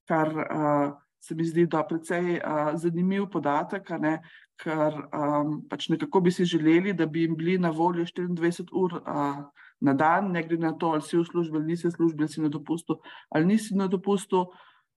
kar 0.08 0.28
uh, 0.28 0.92
se 1.20 1.34
mi 1.34 1.44
zdi, 1.44 1.66
da 1.66 1.78
je 1.78 1.88
precej 1.88 2.38
uh, 2.38 2.72
zanimiv 2.78 3.26
podatek, 3.32 3.90
ne, 4.00 4.18
ker 4.58 4.94
um, 5.12 5.58
pač 5.68 5.88
nekako 5.92 6.20
bi 6.20 6.32
si 6.32 6.44
želeli, 6.44 6.94
da 6.94 7.06
bi 7.06 7.26
jim 7.26 7.36
bili 7.36 7.58
na 7.58 7.70
voljo 7.70 8.04
24 8.04 8.68
ur 8.72 9.00
uh, 9.02 9.44
na 9.80 9.94
dan, 9.94 10.32
ne 10.32 10.42
glede 10.42 10.66
na 10.66 10.72
to, 10.72 10.94
ali 10.96 11.02
si 11.02 11.18
v 11.18 11.24
službi 11.24 11.58
ali 11.58 11.72
nisi 11.72 11.88
v 11.88 11.94
službi, 11.94 12.24
ali 12.24 12.32
si 12.32 12.42
na 12.42 12.48
dopustu 12.48 12.98
ali 13.30 13.46
nisi 13.46 13.76
na 13.76 13.86
dopustu. 13.86 14.46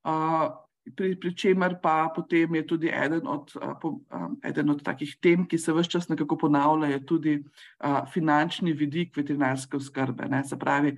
Uh, 0.03 0.49
pri, 0.95 1.15
pri 1.19 1.31
čemer 1.37 1.77
pa 1.81 2.09
potem 2.15 2.55
je 2.55 2.63
tudi 2.67 2.89
eden 2.89 3.27
od, 3.27 3.53
uh, 3.55 3.73
po, 3.81 3.99
um, 4.09 4.37
eden 4.43 4.69
od 4.69 4.83
takih 4.83 5.15
tem, 5.21 5.45
ki 5.47 5.57
se 5.57 5.73
vse 5.73 5.89
čas 5.89 6.09
nekako 6.09 6.37
ponavlja, 6.37 6.99
tudi 7.05 7.37
uh, 7.39 8.01
finančni 8.13 8.73
vidik 8.73 9.17
veterinarske 9.17 9.77
oskrbe. 9.77 10.29
Ne, 10.29 10.43
se 10.43 10.59
pravi, 10.59 10.97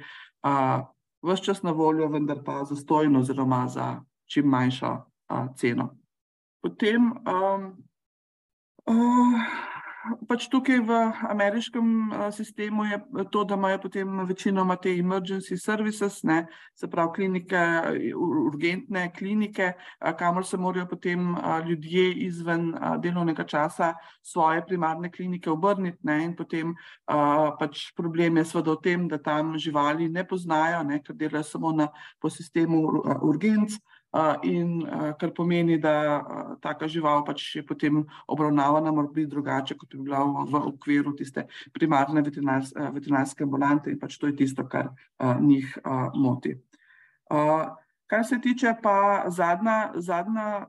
vse 1.23 1.43
čas 1.43 1.63
na 1.63 1.71
voljo, 1.71 2.07
vendar 2.11 2.43
pa 2.45 2.63
zastojno, 2.63 3.19
oziroma 3.19 3.67
za 3.67 4.03
čim 4.25 4.47
manjšo 4.47 4.95
ceno. 5.57 5.89
Potem 6.63 7.11
um, 7.11 7.69
uh, 8.87 9.72
pač 10.27 10.47
tukaj 10.51 10.81
v 10.83 10.95
ameriškem 11.31 11.87
uh, 12.11 12.27
sistemu 12.33 12.85
je 12.85 12.97
to, 13.31 13.43
da 13.43 13.55
imajo 13.55 13.79
potem 13.85 14.25
večinoma 14.27 14.75
te 14.75 14.91
emergency 14.99 15.57
services, 15.57 16.23
ne, 16.23 16.45
se 16.75 16.89
pravi 16.91 17.13
klinike, 17.15 17.61
urgentne 18.15 19.05
klinike, 19.15 19.73
uh, 19.77 20.11
kamor 20.19 20.45
se 20.45 20.57
morajo 20.57 20.87
potem 20.91 21.33
uh, 21.33 21.59
ljudje 21.67 22.11
izven 22.27 22.73
uh, 22.73 22.97
delovnega 22.99 23.43
časa 23.43 23.93
svoje 24.21 24.65
primarne 24.65 25.11
klinike 25.11 25.49
obrniti. 25.51 25.99
Ne, 26.03 26.23
in 26.25 26.35
potem 26.35 26.73
uh, 26.73 27.53
pač 27.59 27.89
problem 27.95 28.37
je 28.37 28.45
seveda 28.51 28.75
v 28.75 28.83
tem, 28.83 29.07
da 29.07 29.17
tam 29.17 29.57
živali 29.57 30.09
ne 30.09 30.27
poznajo, 30.27 30.83
ne, 30.83 30.99
ker 31.03 31.15
delajo 31.15 31.43
samo 31.47 31.71
na, 31.71 31.87
po 32.19 32.29
sistemu 32.29 32.83
uh, 32.87 33.17
urgenc 33.23 33.79
in 34.43 34.85
kar 35.19 35.31
pomeni, 35.33 35.77
da 35.81 36.21
taka 36.61 36.87
žival 36.87 37.23
pač 37.25 37.55
je 37.55 37.63
potem 37.65 38.03
obravnavana 38.27 38.91
morda 38.91 39.25
drugače, 39.25 39.77
kot 39.77 39.95
bi 39.95 40.03
bila 40.03 40.23
v 40.45 40.61
okviru 40.73 41.15
tiste 41.17 41.47
primarne 41.73 42.21
veterinarske 42.21 43.43
ambulante 43.43 43.91
in 43.91 43.99
pač 43.99 44.17
to 44.17 44.27
je 44.27 44.35
tisto, 44.35 44.67
kar 44.69 44.93
njih 45.41 45.77
moti. 46.15 46.55
Kar 48.07 48.25
se 48.25 48.37
tiče 48.41 48.75
pa 48.83 49.25
zadnja, 49.29 49.91
zadnja 49.95 50.67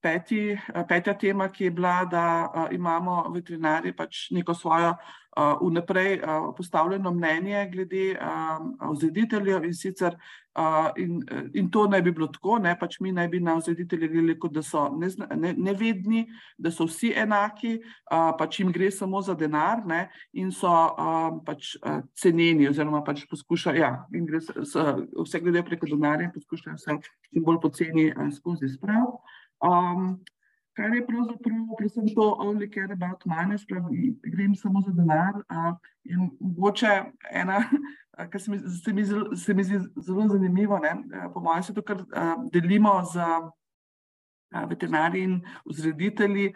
peti, 0.00 0.56
petja 0.88 1.14
tema, 1.18 1.48
ki 1.52 1.64
je 1.64 1.70
bila, 1.70 2.04
da 2.08 2.24
imamo 2.72 3.28
veterinari 3.34 3.92
pač 3.92 4.30
neko 4.30 4.54
svojo 4.54 4.94
vnaprej 5.36 6.20
postavljeno 6.56 7.10
mnenje 7.14 7.68
glede 7.72 8.16
vzrediteljev 8.92 9.64
in 9.64 9.74
sicer 9.74 10.16
in, 10.96 11.20
in 11.54 11.70
to 11.70 11.86
naj 11.86 12.02
bi 12.02 12.12
bilo 12.12 12.26
tako, 12.26 12.58
ne 12.58 12.74
pač 12.78 12.98
mi 13.00 13.12
naj 13.12 13.28
bi 13.28 13.40
na 13.40 13.54
vzreditelje 13.54 14.08
gledali, 14.08 14.38
kot 14.38 14.52
da 14.52 14.62
so 14.62 14.88
nevedni, 15.56 16.24
da 16.58 16.72
so 16.74 16.88
vsi 16.88 17.12
enaki, 17.16 17.76
pač 18.10 18.58
jim 18.60 18.72
gre 18.72 18.90
samo 18.90 19.22
za 19.22 19.34
denar 19.34 19.84
ne, 19.86 20.08
in 20.32 20.50
so 20.52 20.72
pač 21.46 21.76
ceneni 22.18 22.68
oziroma 22.68 23.04
pač 23.06 23.24
poskušajo, 23.30 23.78
ja, 23.78 23.92
in 24.14 24.26
gre 24.26 24.42
vse 24.42 25.40
glede 25.40 25.62
preko 25.62 25.86
denarja 25.86 26.28
in 26.28 26.34
poskušajo 26.34 26.76
vse 26.76 26.98
čim 27.30 27.46
bolj 27.46 27.62
poceni 27.62 28.10
skozi 28.34 28.74
sprav. 28.74 29.20
Um, 29.60 30.18
kar 30.76 30.94
je 30.94 31.06
pravzaprav, 31.06 31.62
predvsem 31.78 32.08
to 32.14 32.26
only 32.38 32.68
care 32.70 32.92
about 32.92 33.24
money, 33.26 33.58
spravi, 33.58 34.14
grem 34.22 34.54
samo 34.54 34.80
za 34.80 34.92
denar. 34.92 35.42
Uh, 35.50 35.76
in 36.04 36.30
mogoče 36.40 37.02
ena, 37.30 37.62
kar 38.30 38.40
se 38.40 38.50
mi, 38.50 38.58
se 38.58 38.92
mi, 38.92 39.04
se 39.36 39.54
mi 39.54 39.64
zdi 39.64 39.80
zelo 40.06 40.28
zanimivo, 40.28 40.78
ne, 40.78 40.94
po 41.34 41.40
mojem 41.40 41.62
se 41.62 41.74
to 41.74 41.82
kar 41.82 42.00
uh, 42.00 42.44
delimo 42.52 43.02
z 43.12 43.18
veterinari 44.68 45.22
in 45.22 45.40
vzreditelji 45.64 46.54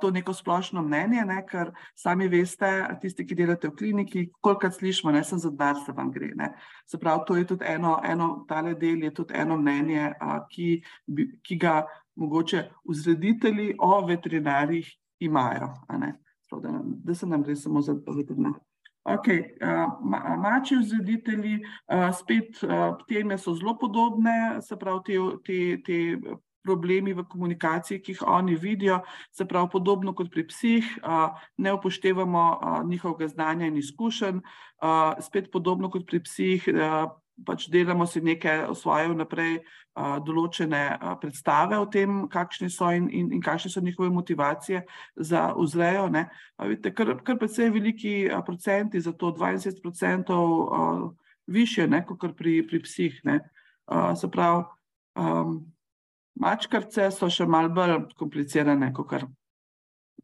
to 0.00 0.10
neko 0.10 0.32
splošno 0.32 0.82
mnenje, 0.82 1.24
ne, 1.28 1.40
ker 1.46 1.72
sami 1.94 2.28
veste, 2.28 2.70
tisti, 3.02 3.26
ki 3.26 3.36
delate 3.38 3.68
v 3.68 3.76
kliniki, 3.78 4.24
kolikrat 4.40 4.78
slišimo, 4.78 5.12
ne 5.12 5.24
sem 5.24 5.38
za 5.38 5.50
denar, 5.50 5.80
se 5.84 5.92
vam 5.92 6.10
gre. 6.12 6.32
Ne. 6.36 6.52
Se 6.86 6.98
pravi, 6.98 7.24
to 7.26 7.36
je 7.36 7.46
tudi 7.46 7.64
eno, 7.68 7.98
eno 8.04 8.44
tale 8.48 8.74
del 8.74 9.04
je 9.04 9.14
tudi 9.14 9.34
eno 9.36 9.58
mnenje, 9.60 10.12
ki, 10.50 10.68
ki 11.42 11.56
ga 11.60 11.82
mogoče 12.16 12.68
vzreditelji 12.88 13.74
o 13.78 14.06
veterinarjih 14.06 14.92
imajo, 15.18 15.74
da, 16.62 16.80
da 16.84 17.14
se 17.14 17.26
nam 17.26 17.42
gre 17.42 17.56
samo 17.56 17.80
za 17.82 17.92
veterinar. 18.16 18.52
Okay, 19.04 19.40
uh, 19.60 20.00
mači 20.40 20.76
vzreditelji, 20.76 21.58
uh, 21.92 22.08
spet 22.16 22.62
uh, 22.62 22.96
teme 23.08 23.36
so 23.38 23.52
zelo 23.54 23.74
podobne, 23.78 24.62
se 24.64 24.78
pravi, 24.80 25.00
te, 25.04 25.18
te, 25.44 25.82
te 25.84 26.36
problemi 26.64 27.12
v 27.12 27.24
komunikaciji, 27.28 28.00
ki 28.02 28.14
jih 28.14 28.22
oni 28.26 28.56
vidijo, 28.56 29.00
se 29.32 29.44
pravi, 29.44 29.68
podobno 29.72 30.14
kot 30.16 30.30
pri 30.32 30.46
psih, 30.48 30.88
uh, 31.02 31.36
ne 31.56 31.74
upoštevamo 31.76 32.44
uh, 32.54 32.78
njihovega 32.88 33.28
znanja 33.28 33.66
in 33.66 33.76
izkušenj, 33.76 34.40
uh, 34.40 35.12
spet 35.20 35.52
podobno 35.52 35.90
kot 35.90 36.08
pri 36.08 36.22
psih. 36.24 36.68
Uh, 36.72 37.12
pač 37.42 37.66
delamo 37.66 38.06
si 38.06 38.20
neke 38.22 38.52
svoje 38.78 39.08
vnaprej 39.10 39.56
uh, 39.58 40.18
določene 40.22 40.82
uh, 40.94 41.14
predstave 41.18 41.78
o 41.82 41.86
tem, 41.90 42.28
kakšni 42.30 42.70
so 42.70 42.90
in, 42.94 43.08
in, 43.10 43.32
in 43.34 43.42
kakšne 43.42 43.72
so 43.72 43.82
njihove 43.82 44.12
motivacije 44.14 44.84
za 45.16 45.48
vzrejo. 45.56 46.06
Vidite, 46.62 46.94
kar, 46.94 47.16
kar 47.26 47.38
precej 47.40 47.72
veliki 47.74 48.14
uh, 48.28 48.38
procenti, 48.46 49.02
za 49.02 49.12
to 49.12 49.32
20 49.34 49.82
odstotkov 49.82 50.46
uh, 50.46 51.04
više, 51.46 51.88
ne, 51.90 52.04
kot 52.06 52.36
pri, 52.38 52.62
pri 52.66 52.82
psih. 52.86 53.20
Uh, 53.24 54.14
se 54.16 54.30
pravi, 54.30 54.64
um, 55.18 55.73
mačkarce 56.40 57.10
so 57.14 57.30
še 57.30 57.46
malo 57.46 57.72
bolj 57.74 57.98
komplicirane, 58.18 58.92
kot 58.94 59.10
kar. 59.10 59.26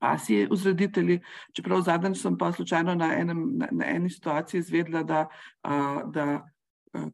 Pa 0.01 0.15
si 0.17 0.47
vzreditelji, 0.49 1.19
čeprav 1.53 1.83
zadnjič 1.85 2.23
sem 2.23 2.39
pa 2.41 2.49
slučajno 2.57 2.95
na, 2.97 3.11
enem, 3.21 3.43
na, 3.61 3.69
na 3.73 3.91
eni 3.93 4.09
situaciji 4.11 4.63
izvedela, 4.63 5.03
da, 5.05 5.27
uh, 5.67 6.01
da 6.09 6.41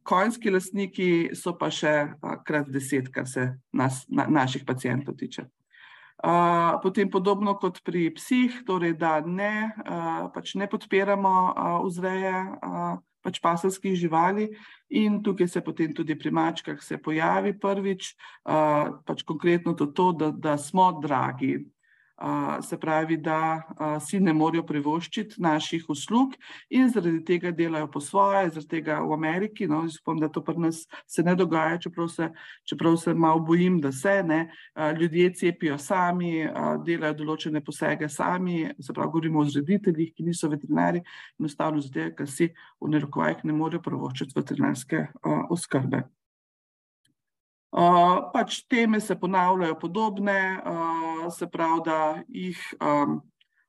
Konjski 0.08 0.50
lastniki 0.50 1.08
so 1.36 1.52
pa 1.58 1.68
še 1.68 1.92
krat 2.48 2.70
deset, 2.72 3.10
kar 3.12 3.26
se 3.28 3.50
nas, 3.76 4.04
na, 4.08 4.24
naših 4.32 4.64
pacijentov 4.64 5.18
tiče. 5.20 5.44
Uh, 6.16 6.78
potem 6.80 7.10
podobno 7.12 7.58
kot 7.60 7.82
pri 7.84 8.06
psih, 8.16 8.62
torej 8.64 8.94
da 8.96 9.18
ne, 9.20 9.68
uh, 9.84 10.30
pač 10.32 10.54
ne 10.56 10.64
podpiramo 10.72 11.34
uh, 11.50 11.74
vzreje 11.84 12.32
uh, 12.56 12.96
pač 13.26 13.42
paselskih 13.42 13.98
živali. 13.98 14.48
In 14.94 15.18
tukaj 15.26 15.50
se 15.50 15.60
potem 15.66 15.90
tudi 15.94 16.14
pri 16.14 16.30
mačkah 16.30 16.78
pojavi 17.02 17.56
prvič, 17.58 18.14
uh, 18.46 19.02
pač 19.02 19.26
konkretno 19.26 19.74
to, 19.74 19.90
to 19.90 20.12
da, 20.14 20.30
da 20.30 20.54
smo 20.58 20.92
dragi, 21.02 21.58
se 22.62 22.78
pravi, 22.80 23.16
da 23.16 23.62
si 24.00 24.20
ne 24.20 24.32
morejo 24.32 24.62
privoščiti 24.66 25.40
naših 25.42 25.84
uslug 25.92 26.32
in 26.70 26.88
zaradi 26.88 27.20
tega 27.24 27.50
delajo 27.52 27.90
po 27.92 28.00
svoje, 28.00 28.48
zaradi 28.54 28.68
tega 28.70 28.98
v 29.04 29.12
Ameriki, 29.12 29.66
no, 29.68 29.82
spomnim, 29.92 30.24
da 30.24 30.30
to 30.32 30.40
pri 30.44 30.56
nas 30.66 30.82
se 31.06 31.22
ne 31.22 31.34
dogaja, 31.36 31.78
čeprav 31.78 32.08
se, 32.08 32.30
čeprav 32.64 32.96
se 32.96 33.14
malo 33.14 33.40
bojim, 33.40 33.80
da 33.80 33.92
se 33.92 34.22
ne, 34.24 34.40
ljudje 35.00 35.34
cepijo 35.34 35.78
sami, 35.78 36.46
delajo 36.86 37.20
določene 37.20 37.60
posege 37.64 38.08
sami, 38.08 38.64
se 38.80 38.92
pravi, 38.92 39.12
govorimo 39.12 39.44
o 39.44 39.48
zrediteljih, 39.52 40.14
ki 40.16 40.30
niso 40.30 40.48
veterinari, 40.52 41.04
enostavno 41.40 41.84
zato, 41.84 42.10
ker 42.16 42.30
si 42.30 42.52
v 42.80 42.92
nerokovajih 42.96 43.44
ne 43.44 43.56
morejo 43.56 43.84
privoščiti 43.84 44.38
veterinarske 44.40 45.06
oskrbe. 45.52 46.06
Uh, 47.76 48.30
pač 48.32 48.62
teme 48.72 49.00
se 49.00 49.18
ponavljajo 49.20 49.74
podobne, 49.76 50.62
uh, 50.64 51.26
se 51.32 51.46
pravi, 51.46 51.80
da 51.84 51.98
jih 52.28 52.60
um, 52.80 53.20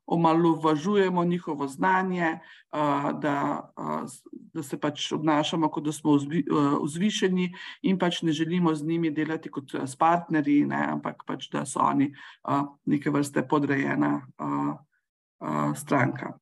omalovažujemo 0.07 1.25
njihovo 1.25 1.67
znanje, 1.67 2.39
da, 3.19 3.69
da 4.53 4.63
se 4.63 4.79
pač 4.79 5.11
obnašamo, 5.11 5.67
kot 5.69 5.83
da 5.83 5.91
smo 5.91 6.15
vzvišeni 6.83 7.49
in 7.81 7.99
pač 7.99 8.21
ne 8.21 8.31
želimo 8.31 8.75
z 8.75 8.87
njimi 8.87 9.11
delati 9.11 9.51
kot 9.51 9.75
s 9.83 9.95
partnerji, 9.99 10.65
ne, 10.65 10.79
ampak 10.93 11.27
pač 11.27 11.49
da 11.51 11.65
so 11.65 11.83
oni 11.83 12.13
neke 12.85 13.11
vrste 13.11 13.43
podrejena 13.47 14.21
stranka. 15.75 16.37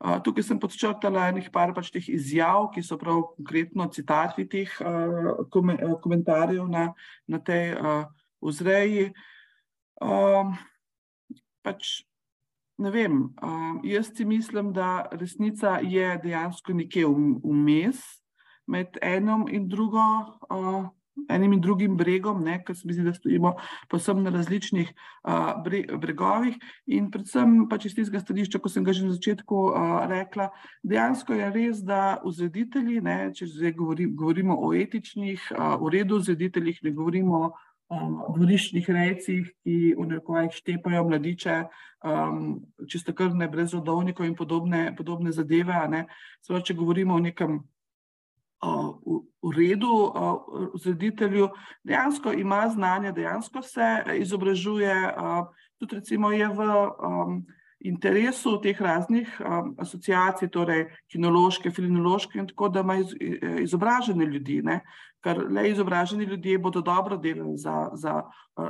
Tukaj 0.00 0.46
sem 0.46 0.60
podčrtala 0.60 1.26
enih 1.28 1.50
par 1.52 1.74
pač 1.76 1.90
teh 1.92 2.06
izjav, 2.08 2.70
ki 2.72 2.80
so 2.80 2.96
prav 2.96 3.34
konkretno 3.36 3.84
citati 3.92 4.46
teh 4.48 4.70
komentarjev 5.52 6.64
na, 6.72 6.86
na 7.28 7.40
tej 7.44 7.76
vzreji. 8.40 9.10
Pač 11.60 11.90
ne 12.80 12.90
vem, 12.94 13.28
jaz 13.84 14.08
si 14.16 14.24
mislim, 14.24 14.72
da 14.72 15.04
resnica 15.12 15.76
je 15.84 16.16
dejansko 16.24 16.72
nekje 16.72 17.04
vmes 17.44 18.00
med 18.64 18.96
enom 19.04 19.44
in 19.52 19.68
drugo. 19.68 20.00
Enim 21.30 21.52
in 21.52 21.60
drugim 21.60 21.96
bregom, 21.96 22.42
ker 22.66 22.76
se 22.76 22.86
mi 22.88 22.94
zdi, 22.94 23.04
da 23.04 23.12
stojimo 23.14 23.54
posebno 23.90 24.22
na 24.22 24.30
različnih 24.34 24.90
uh, 24.90 25.62
bregovih, 26.00 26.56
in 26.86 27.10
predvsem 27.10 27.66
pač 27.70 27.86
iz 27.86 27.94
tistega 27.94 28.22
stališča, 28.22 28.58
ko 28.58 28.70
sem 28.72 28.84
ga 28.86 28.94
že 28.96 29.06
na 29.06 29.14
začetku 29.14 29.62
uh, 29.70 29.96
rekla, 30.10 30.50
dejansko 30.82 31.34
je 31.34 31.50
res, 31.54 31.82
da 31.86 32.20
vzreditelji, 32.24 33.00
ne, 33.04 33.18
če 33.34 33.50
zdaj 33.50 33.74
govori, 33.78 34.06
govorimo 34.06 34.56
o 34.56 34.72
etičnih, 34.74 35.50
uh, 35.56 35.74
v 35.82 35.92
redu 35.98 36.20
vzrediteljih, 36.22 36.80
ne 36.86 36.94
govorimo 36.94 37.42
o 37.90 37.98
dvoriščnih 38.36 38.86
rejcih, 38.94 39.50
ki 39.64 39.76
v 39.98 40.06
nekovajih 40.12 40.54
štepajo 40.54 41.02
mladiče, 41.08 41.56
um, 42.06 42.60
čisto 42.88 43.14
krvne, 43.18 43.50
brez 43.50 43.74
rodovnikov 43.74 44.28
in 44.28 44.36
podobne, 44.38 44.82
podobne 44.96 45.34
zadeve. 45.34 46.06
Sveda, 46.38 46.62
če 46.62 46.78
govorimo 46.78 47.18
o 47.18 47.24
nekem 47.24 47.58
v 48.60 49.52
redu, 49.56 49.88
uh, 49.88 50.68
zreditelju, 50.76 51.48
dejansko 51.84 52.32
ima 52.32 52.68
znanje, 52.68 53.12
dejansko 53.12 53.62
se 53.62 54.02
izobražuje, 54.20 54.94
uh, 55.16 55.46
tudi 55.78 55.96
recimo 55.96 56.30
je 56.32 56.48
v 56.48 56.68
interesu 57.80 58.58
teh 58.60 58.80
raznih 58.80 59.40
asociacij, 59.78 60.50
torej 60.52 60.84
kinološke, 61.08 61.70
filinološke 61.70 62.38
in 62.38 62.48
tako, 62.50 62.68
da 62.68 62.80
ima 62.80 62.98
iz, 63.00 63.14
izobražene 63.62 64.26
ljudi. 64.26 64.60
Ne? 64.62 64.80
Ker 65.24 65.42
le 65.50 65.68
izobraženi 65.70 66.24
ljudje 66.24 66.58
bodo 66.58 66.80
dobro 66.80 67.16
delali 67.16 67.56
za, 67.58 67.90
za, 67.92 68.22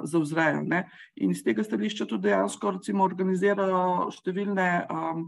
za 0.02 0.18
vzrejo. 0.18 0.62
Ne? 0.66 0.84
In 1.16 1.30
iz 1.30 1.42
tega 1.44 1.64
stališča 1.64 2.06
tudi 2.10 2.28
dejansko 2.28 2.74
recimo, 2.76 3.04
organizirajo 3.04 4.10
številne 4.14 4.68
um, 4.90 5.24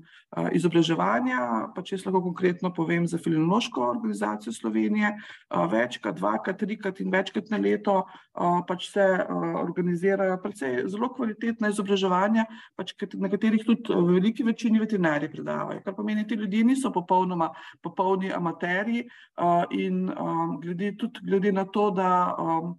izobraževanja, 0.57 1.73
pa 1.75 1.85
če 1.87 2.01
lahko 2.05 2.23
konkretno 2.29 2.73
povem 2.75 3.07
za 3.11 3.21
filološko 3.23 3.85
organizacijo 3.89 4.55
Slovenije, 4.57 5.15
uh, 5.15 5.67
večkrat, 5.73 6.19
dvakrat, 6.19 6.61
trikrat 6.63 7.01
in 7.03 7.13
večkrat 7.13 7.51
na 7.53 7.61
leto 7.63 8.03
uh, 8.03 8.61
pač 8.69 8.89
se 8.93 9.05
uh, 9.05 9.49
organizirajo 9.63 10.39
precej 10.43 10.83
zelo 10.91 11.13
kvalitetna 11.15 11.73
izobraževanja, 11.73 12.47
pač, 12.79 12.95
na 13.15 13.31
katerih 13.33 13.65
tudi 13.67 13.95
v 13.95 14.19
veliki 14.19 14.47
večini 14.47 14.83
veterinari 14.83 15.31
predavajo. 15.33 15.83
Kar 15.85 15.97
pomeni, 15.97 16.27
ti 16.27 16.39
ljudje 16.39 16.65
niso 16.67 16.93
popolnoma 16.95 17.51
popolni 17.83 18.33
amaterji 18.33 19.07
uh, 19.07 19.65
in 19.71 20.09
um, 20.11 20.59
glede 20.63 20.95
tudi 20.99 21.12
tudi 21.13 21.31
glede 21.31 21.53
na 21.53 21.65
to, 21.65 21.91
da 21.91 22.11
um, 22.39 22.75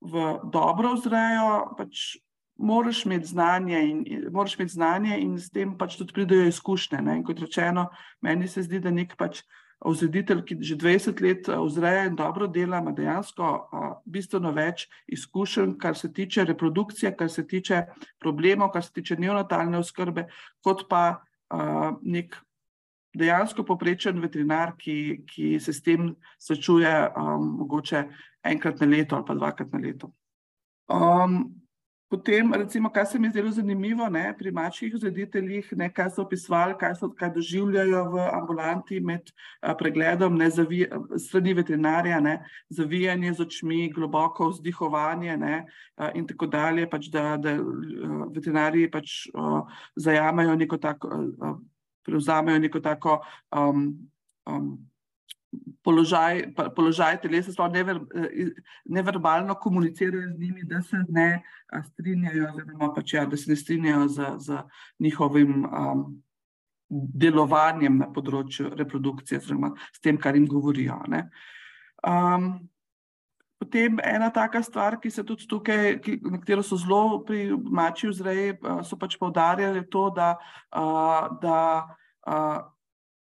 v 0.00 0.38
dobro 0.52 0.94
vzrejo, 0.94 1.74
pač 1.78 2.16
moraš 2.56 3.04
imeti 3.04 3.26
znanje 3.26 3.82
in, 3.88 4.04
moraš 4.32 4.56
imeti 4.58 4.72
znanje 4.72 5.18
in 5.20 5.36
s 5.38 5.50
tem 5.50 5.76
pač 5.78 5.96
tudi 5.96 6.14
pridejo 6.16 6.48
izkušnje. 6.48 7.02
Ne? 7.02 7.18
In 7.20 7.24
kot 7.24 7.40
rečeno, 7.40 7.90
meni 8.20 8.48
se 8.48 8.62
zdi, 8.62 8.80
da 8.80 8.90
nek 8.90 9.16
pač 9.16 9.42
vzreditelj, 9.84 10.40
ki 10.48 10.56
že 10.64 10.76
20 10.80 11.20
let 11.20 11.48
uh, 11.48 11.60
vzreja 11.66 12.06
in 12.08 12.16
dobro 12.16 12.46
dela, 12.48 12.80
ima 12.80 12.94
dejansko 12.96 13.44
uh, 13.44 13.90
bistveno 14.08 14.52
več 14.56 14.86
izkušenj, 15.12 15.76
kar 15.78 15.96
se 15.96 16.12
tiče 16.12 16.44
reprodukcije, 16.48 17.12
kar 17.16 17.30
se 17.30 17.46
tiče 17.46 17.82
problemov, 18.18 18.72
kar 18.72 18.84
se 18.84 18.92
tiče 18.92 19.18
neonatalne 19.20 19.78
oskrbe, 19.78 20.26
kot 20.64 20.88
pa 20.88 21.20
uh, 21.52 21.92
nek 22.02 22.40
dejansko 23.16 23.64
poprečen 23.64 24.20
veterinar, 24.22 24.74
ki, 24.78 25.24
ki 25.28 25.56
se 25.60 25.72
s 25.72 25.82
tem 25.82 26.12
srečuje 26.42 26.92
um, 27.16 27.52
mogoče 27.62 28.06
enkrat 28.46 28.80
na 28.80 28.86
leto 28.86 29.16
ali 29.16 29.26
pa 29.26 29.34
dvakrat 29.34 29.72
na 29.72 29.82
leto. 29.82 30.12
Um, 30.88 31.54
potem, 32.08 32.52
recimo, 32.54 32.90
kar 32.90 33.06
se 33.06 33.18
mi 33.18 33.26
je 33.26 33.32
zelo 33.32 33.50
zanimivo 33.50 34.08
ne, 34.08 34.34
pri 34.38 34.52
mačjih 34.54 34.94
vzrediteljih, 34.94 35.72
ne, 35.76 35.88
kaj 35.92 36.12
so 36.14 36.22
opisovali, 36.22 36.76
kaj, 36.78 36.94
so, 37.00 37.08
kaj 37.10 37.32
doživljajo 37.34 38.04
v 38.12 38.26
ambulanti 38.32 39.00
med 39.00 39.32
a, 39.60 39.74
pregledom 39.74 40.38
ne, 40.38 40.50
zavi, 40.50 40.84
strani 41.18 41.54
veterinarja, 41.58 42.20
ne, 42.22 42.36
zavijanje 42.70 43.32
z 43.32 43.46
očmi, 43.48 43.80
globoko 43.94 44.52
vzdihovanje 44.52 45.36
ne, 45.36 45.64
a, 45.96 46.12
in 46.14 46.26
tako 46.30 46.46
dalje, 46.46 46.86
pač 46.90 47.10
da, 47.10 47.32
da 47.36 47.56
veterinari 48.30 48.86
pač, 48.90 49.24
a, 49.34 49.64
zajamajo 49.96 50.54
neko 50.62 50.78
tako. 50.78 51.10
A, 51.42 51.56
prevzamejo 52.06 52.58
neko 52.62 52.80
tako 52.80 53.20
um, 53.52 53.88
um, 54.46 54.76
položaj, 55.82 56.42
položaj 56.76 57.20
telesa, 57.22 57.52
sploh 57.52 57.70
never, 57.72 58.00
neverbalno 58.84 59.54
komunicirajo 59.54 60.32
z 60.34 60.38
njimi, 60.40 60.64
da 60.64 60.82
se 60.82 61.02
ne 61.08 61.42
strinjajo, 61.90 62.50
oziroma 62.50 62.92
pač, 62.94 63.14
ja, 63.14 63.26
da 63.26 63.36
se 63.36 63.50
ne 63.50 63.56
strinjajo 63.56 64.08
z, 64.08 64.30
z 64.38 64.62
njihovim 65.00 65.64
um, 65.64 66.06
delovanjem 66.90 67.98
na 67.98 68.10
področju 68.12 68.72
reprodukcije, 68.78 69.40
oziroma 69.42 69.72
s 69.92 70.02
tem, 70.02 70.18
kar 70.18 70.36
jim 70.36 70.46
govorijo. 70.50 71.00
Um, 72.06 72.68
Potem 73.58 73.96
ena 74.04 74.30
taka 74.30 74.60
stvar, 74.62 74.98
ki 75.00 75.10
se 75.10 75.24
tudi 75.24 75.46
tukaj, 75.48 75.98
ki, 76.04 76.18
na 76.22 76.38
katero 76.38 76.62
so 76.62 76.76
zelo 76.76 77.22
pri 77.24 77.48
mači 77.56 78.10
vzreji, 78.10 78.58
so 78.84 78.98
pač 79.00 79.16
povdarjali 79.16 79.80
to, 79.88 80.10
da, 80.12 80.34
da 81.40 81.60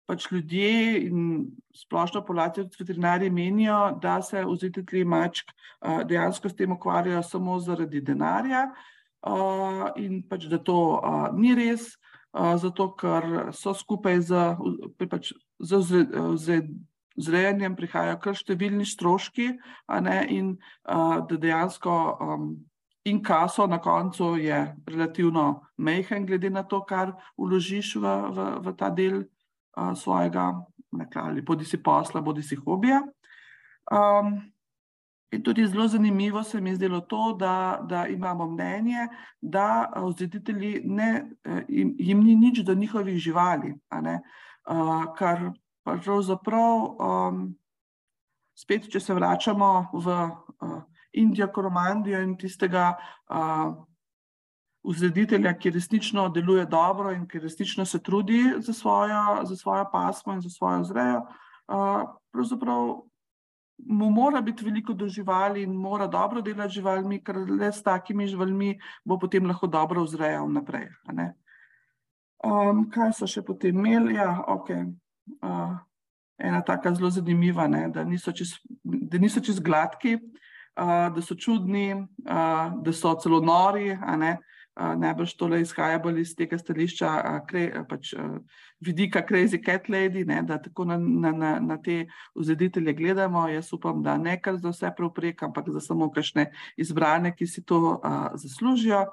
pač 0.09 0.25
ljudje 0.31 1.05
in 1.05 1.47
splošno 1.75 2.21
populacijo, 2.21 2.65
tudi 2.67 2.83
veterinari 2.83 3.29
menijo, 3.29 3.79
da 4.01 4.21
se 4.21 4.43
vzitelji 4.43 5.05
mačk 5.05 5.53
dejansko 6.05 6.49
s 6.49 6.55
tem 6.55 6.71
ukvarjajo 6.75 7.23
samo 7.23 7.59
zaradi 7.59 8.01
denarja 8.01 8.67
in 9.95 10.23
pač 10.27 10.49
da 10.51 10.59
to 10.59 10.79
ni 11.37 11.55
res, 11.55 11.93
zato 12.33 12.91
ker 12.99 13.51
so 13.53 13.73
skupaj 13.73 14.19
z, 14.21 14.43
pač, 15.09 15.31
z, 15.59 16.59
z, 17.19 17.25
zrejanjem 17.25 17.75
prihajajo 17.75 18.17
kar 18.23 18.37
številni 18.39 18.87
stroški, 18.87 19.49
ne, 20.05 20.17
in 20.31 20.53
uh, 20.55 21.19
da 21.27 21.37
dejansko 21.37 21.95
um, 22.19 22.49
inkaso 23.09 23.67
na 23.67 23.79
koncu 23.83 24.35
je 24.39 24.59
relativno 24.87 25.61
mehen, 25.77 26.25
glede 26.25 26.49
na 26.49 26.63
to, 26.63 26.81
kar 26.87 27.13
uložiš 27.37 27.95
v, 27.99 28.15
v, 28.35 28.47
v 28.65 28.75
ta 28.79 28.89
del 28.89 29.23
uh, 29.23 29.93
svojega, 29.95 30.51
nekaj, 30.95 31.41
bodi 31.45 31.67
si 31.67 31.81
posla, 31.83 32.23
bodi 32.25 32.45
si 32.45 32.59
hobija. 32.59 33.03
Um, 33.91 34.39
In 35.29 35.43
tudi 35.45 35.61
zelo 35.67 35.87
zanimivo 35.87 36.41
se 36.43 36.57
mi 36.61 36.69
je 36.69 36.75
zdelo 36.75 37.03
to, 37.05 37.35
da, 37.37 37.79
da 37.85 38.07
imamo 38.07 38.47
mnenje, 38.49 39.07
da 39.41 39.85
vzreditelji 39.93 40.81
ne, 40.85 41.29
jim, 41.67 41.93
jim 41.99 42.23
ni 42.23 42.35
nič 42.35 42.63
do 42.65 42.73
njihovih 42.73 43.17
živali, 43.17 43.75
uh, 43.93 45.13
kar 45.17 45.51
pravzaprav, 46.03 46.85
um, 46.99 47.43
spet, 48.59 48.89
če 48.91 48.99
se 48.99 49.15
vračamo 49.15 49.69
v 49.93 50.15
uh, 50.15 50.79
Indijo, 51.19 51.47
Koromandijo 51.53 52.21
in 52.21 52.35
tistega 52.37 52.91
uh, 52.93 53.71
vzreditelja, 54.85 55.55
ki 55.57 55.73
resnično 55.75 56.27
deluje 56.33 56.65
dobro 56.69 57.11
in 57.15 57.25
ki 57.27 57.41
resnično 57.43 57.85
se 57.85 58.01
trudi 58.03 58.43
za 58.59 58.73
svojo, 58.73 59.45
za 59.45 59.55
svojo 59.55 59.89
pasmo 59.91 60.33
in 60.33 60.41
za 60.41 60.49
svojo 60.49 60.83
zrejo, 60.83 61.23
uh, 61.67 62.03
pravzaprav 62.31 62.95
mu 63.79 64.09
mora 64.11 64.41
biti 64.41 64.65
veliko 64.65 64.93
do 64.93 65.07
živali 65.07 65.63
in 65.63 65.73
mora 65.73 66.07
dobro 66.07 66.41
delati 66.41 66.73
z 66.73 66.81
živalmi, 66.81 67.21
ker 67.23 67.37
le 67.37 67.71
s 67.71 67.83
takimi 67.83 68.27
živalmi 68.27 68.73
bo 69.05 69.17
potem 69.19 69.45
lahko 69.47 69.67
dobro 69.67 70.03
vzrejal 70.03 70.51
naprej. 70.51 70.89
Um, 72.43 72.89
kaj 72.91 73.13
so 73.15 73.27
še 73.27 73.41
potem 73.43 73.79
imeli? 73.79 74.17
Ja, 74.19 74.43
okay 74.47 74.83
uh, 75.41 75.77
ena 76.37 76.61
tako 76.61 76.95
zelo 76.95 77.09
zanimiva, 77.09 77.67
ne, 77.67 77.87
da 77.89 78.03
niso 78.03 78.31
čisto 78.31 79.41
čist 79.43 79.61
gladki, 79.63 80.15
uh, 80.15 81.09
da 81.15 81.21
so 81.21 81.35
čudni, 81.35 81.93
uh, 81.95 82.83
da 82.83 82.93
so 82.93 83.15
celo 83.19 83.41
nori. 83.41 83.95
najbrž 84.79 85.33
tole 85.35 85.61
izhaja 85.61 85.99
bolj 85.99 86.21
iz 86.21 86.33
tega 86.37 86.57
stališča, 86.57 87.09
kre, 87.47 87.63
pač, 87.89 88.13
vidika 88.79 89.21
Crazy 89.27 89.59
Cat 89.65 89.89
Lady, 89.91 90.23
ne, 90.27 90.41
da 90.47 90.59
tako 90.61 90.85
na, 90.85 90.97
na, 90.97 91.31
na, 91.31 91.49
na 91.59 91.77
te 91.81 92.05
vzreditelje 92.35 92.93
gledamo. 92.93 93.47
Jaz 93.49 93.73
upam, 93.73 94.03
da 94.03 94.17
ne 94.17 94.37
kar 94.41 94.57
za 94.57 94.71
vse 94.71 94.91
preoprek, 94.97 95.43
ampak 95.43 95.69
za 95.75 95.83
samo 95.83 96.09
kakšne 96.11 96.49
izbrane, 96.77 97.33
ki 97.35 97.47
si 97.47 97.65
to 97.65 97.99
uh, 97.99 98.29
zaslužijo. 98.39 99.05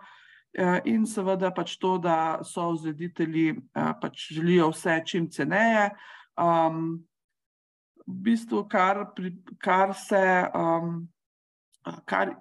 In 0.85 1.05
seveda 1.05 1.51
pač 1.53 1.75
to, 1.77 1.97
da 2.01 2.38
so 2.45 2.71
vzreditelji 2.73 3.59
pač 3.75 4.31
želijo 4.33 4.71
vse 4.73 5.03
čim 5.05 5.29
ceneje. 5.31 5.90
Um, 6.37 7.05
v 8.07 8.16
bistvu, 8.29 8.62
kar, 8.71 9.03
pri, 9.16 9.35
kar 9.61 9.92
se 9.99 10.23
um, 10.55 11.03
kar 12.05 12.35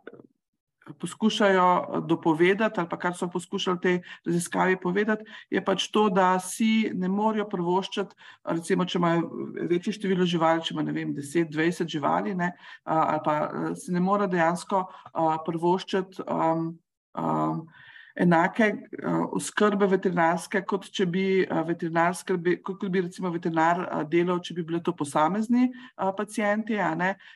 poskušajo 0.99 2.01
dopovedati, 2.08 2.80
ali 2.80 2.89
pa 2.89 2.97
kar 2.97 3.15
so 3.17 3.28
poskušali 3.28 3.80
te 3.82 4.01
raziskave 4.25 4.78
povedati, 4.82 5.25
je 5.49 5.63
pač 5.65 5.88
to, 5.91 6.10
da 6.10 6.39
si 6.39 6.91
ne 6.93 7.10
morejo 7.10 7.47
prvoščati, 7.49 8.15
recimo, 8.45 8.86
če 8.86 8.99
imajo 8.99 9.30
večje 9.69 9.95
število 9.97 10.28
živali, 10.30 10.62
če 10.62 10.75
ima 10.75 10.84
10-20 10.86 11.89
živali, 11.89 12.36
ne, 12.36 12.51
ali 12.84 13.19
pa 13.25 13.38
si 13.82 13.93
ne 13.93 13.99
morejo 13.99 14.30
dejansko 14.36 14.84
prvoščati. 15.47 16.28
Um, 16.30 16.69
um, 17.17 17.65
enake 18.15 18.67
uh, 19.04 19.25
oskrbe 19.36 19.88
veterinarske, 19.91 20.62
kot 20.67 20.88
če 20.93 21.06
bi 21.12 21.25
uh, 21.43 21.62
veterinar 21.67 22.15
skrbi, 22.15 22.58
kot, 22.63 22.80
kot 22.80 22.91
bi 22.91 23.04
recimo 23.04 23.32
veterinar 23.34 23.82
uh, 23.84 24.04
delal, 24.08 24.39
če 24.43 24.56
bi 24.56 24.63
bili 24.67 24.80
to 24.84 24.93
posamezni 24.95 25.67
uh, 25.67 26.12
pacijenti, 26.15 26.78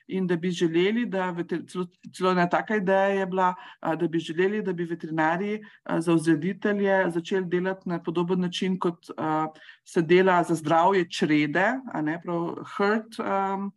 in 0.08 0.28
da 0.28 0.38
bi 0.38 0.52
želeli, 0.52 1.06
da 1.06 1.32
veter, 1.32 1.66
celo, 1.68 1.86
celo 2.16 2.32
ena 2.32 2.48
taka 2.50 2.80
ideja 2.80 3.20
je 3.20 3.26
bila, 3.26 3.54
uh, 3.82 3.96
da 4.00 4.08
bi 4.08 4.20
želeli, 4.20 4.64
da 4.64 4.74
bi 4.74 4.88
veterinari 4.88 5.60
uh, 5.60 6.00
za 6.00 6.14
vzreditelje 6.14 7.12
začeli 7.12 7.46
delati 7.46 7.90
na 7.90 8.00
podoben 8.04 8.40
način, 8.40 8.80
kot 8.80 9.10
uh, 9.18 9.52
se 9.84 10.02
dela 10.02 10.44
za 10.44 10.56
zdravje 10.56 11.10
črede, 11.10 11.74
a 11.94 12.02
ne 12.02 12.22
prav 12.24 12.56
hurt. 12.78 13.20
Um, 13.20 13.72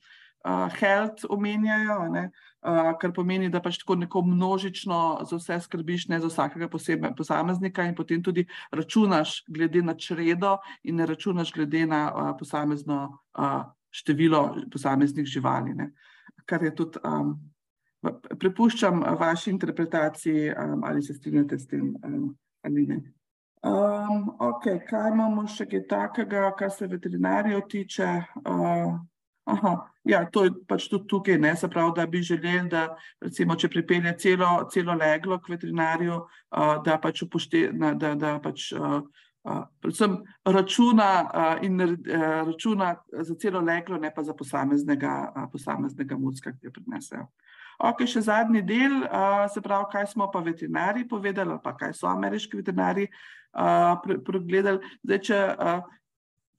uh, 0.45 0.69
health 0.79 1.25
omenjajo, 1.29 1.99
uh, 2.11 2.31
kar 2.62 3.12
pomeni, 3.14 3.51
da 3.51 3.61
pač 3.61 3.81
tako 3.83 3.96
neko 3.98 4.22
množično 4.22 4.98
za 5.27 5.37
vse 5.37 5.59
skrbiš, 5.64 6.07
ne 6.09 6.20
za 6.22 6.31
vsakega 6.31 6.68
posebej 6.70 7.14
posameznika 7.18 7.85
in 7.88 7.94
potem 7.94 8.22
tudi 8.22 8.46
računaš 8.70 9.42
glede 9.48 9.83
na 9.83 9.94
čredo 9.94 10.59
in 10.83 10.96
ne 10.96 11.07
računaš 11.07 11.53
glede 11.53 11.87
na 11.87 12.03
uh, 12.12 12.35
posamezno 12.38 13.18
uh, 13.38 13.64
število 13.90 14.44
posameznih 14.72 15.27
živali. 15.27 15.75
Ne. 15.75 15.90
Kar 16.46 16.62
je 16.62 16.75
tudi, 16.75 17.03
um, 17.05 17.35
prepuščam 18.38 19.03
vaši 19.18 19.51
interpretaciji, 19.51 20.53
um, 20.55 20.85
ali 20.85 21.03
se 21.03 21.14
strinjate 21.14 21.59
s 21.59 21.66
tem 21.66 21.96
um, 22.05 22.31
ali 22.62 22.87
ne. 22.87 23.03
Um, 23.62 24.29
ok, 24.38 24.64
kaj 24.88 25.12
imamo 25.12 25.46
še 25.46 25.66
kaj 25.70 25.87
takega, 25.90 26.48
kar 26.59 26.70
se 26.70 26.87
veterinarijo 26.87 27.61
tiče? 27.70 28.09
Uh, 28.42 28.98
Aha, 29.44 29.90
ja, 30.07 30.22
to 30.31 30.44
je 30.46 30.52
pač 30.70 30.85
tudi 30.87 31.09
tukaj, 31.11 31.35
ne, 31.42 31.57
se 31.59 31.66
pravi, 31.68 31.92
da 31.96 32.07
bi 32.07 32.20
želeli, 32.22 32.68
da 32.70 32.85
recimo, 33.20 33.57
če 33.59 33.68
pripelje 33.72 34.12
celo, 34.22 34.50
celo 34.70 34.94
leglo 34.94 35.38
k 35.42 35.57
veterinarju, 35.57 36.18
uh, 36.20 36.76
da 36.87 36.94
pač 37.02 37.24
upošteva, 37.26 37.90
da, 37.98 38.12
da 38.14 38.37
pač 38.42 38.68
uh, 38.78 39.00
uh, 39.42 40.14
računa 40.46 41.09
uh, 41.26 41.64
in 41.66 41.83
uh, 41.83 41.96
računa 42.46 42.94
za 43.11 43.35
celo 43.35 43.61
leglo, 43.61 43.98
ne 43.98 44.12
pa 44.14 44.22
za 44.22 44.35
posameznega, 44.38 45.16
uh, 45.35 45.48
posameznega 45.50 46.18
mucka, 46.18 46.55
ki 46.55 46.70
jo 46.70 46.74
prinesejo. 46.78 47.26
Ok, 47.83 48.05
še 48.07 48.22
zadnji 48.28 48.62
del, 48.62 48.94
uh, 49.09 49.48
se 49.50 49.62
pravi, 49.64 49.88
kaj 49.90 50.07
smo 50.12 50.31
pa 50.31 50.38
veterinari 50.44 51.02
povedali, 51.09 51.50
ali 51.50 51.64
pa 51.64 51.74
kaj 51.74 51.96
so 51.98 52.07
ameriški 52.07 52.61
veterinari 52.61 53.09
uh, 53.11 53.98
pregledali. 54.22 54.94
Zdaj, 55.02 55.20
če 55.26 55.42
uh, 55.50 55.98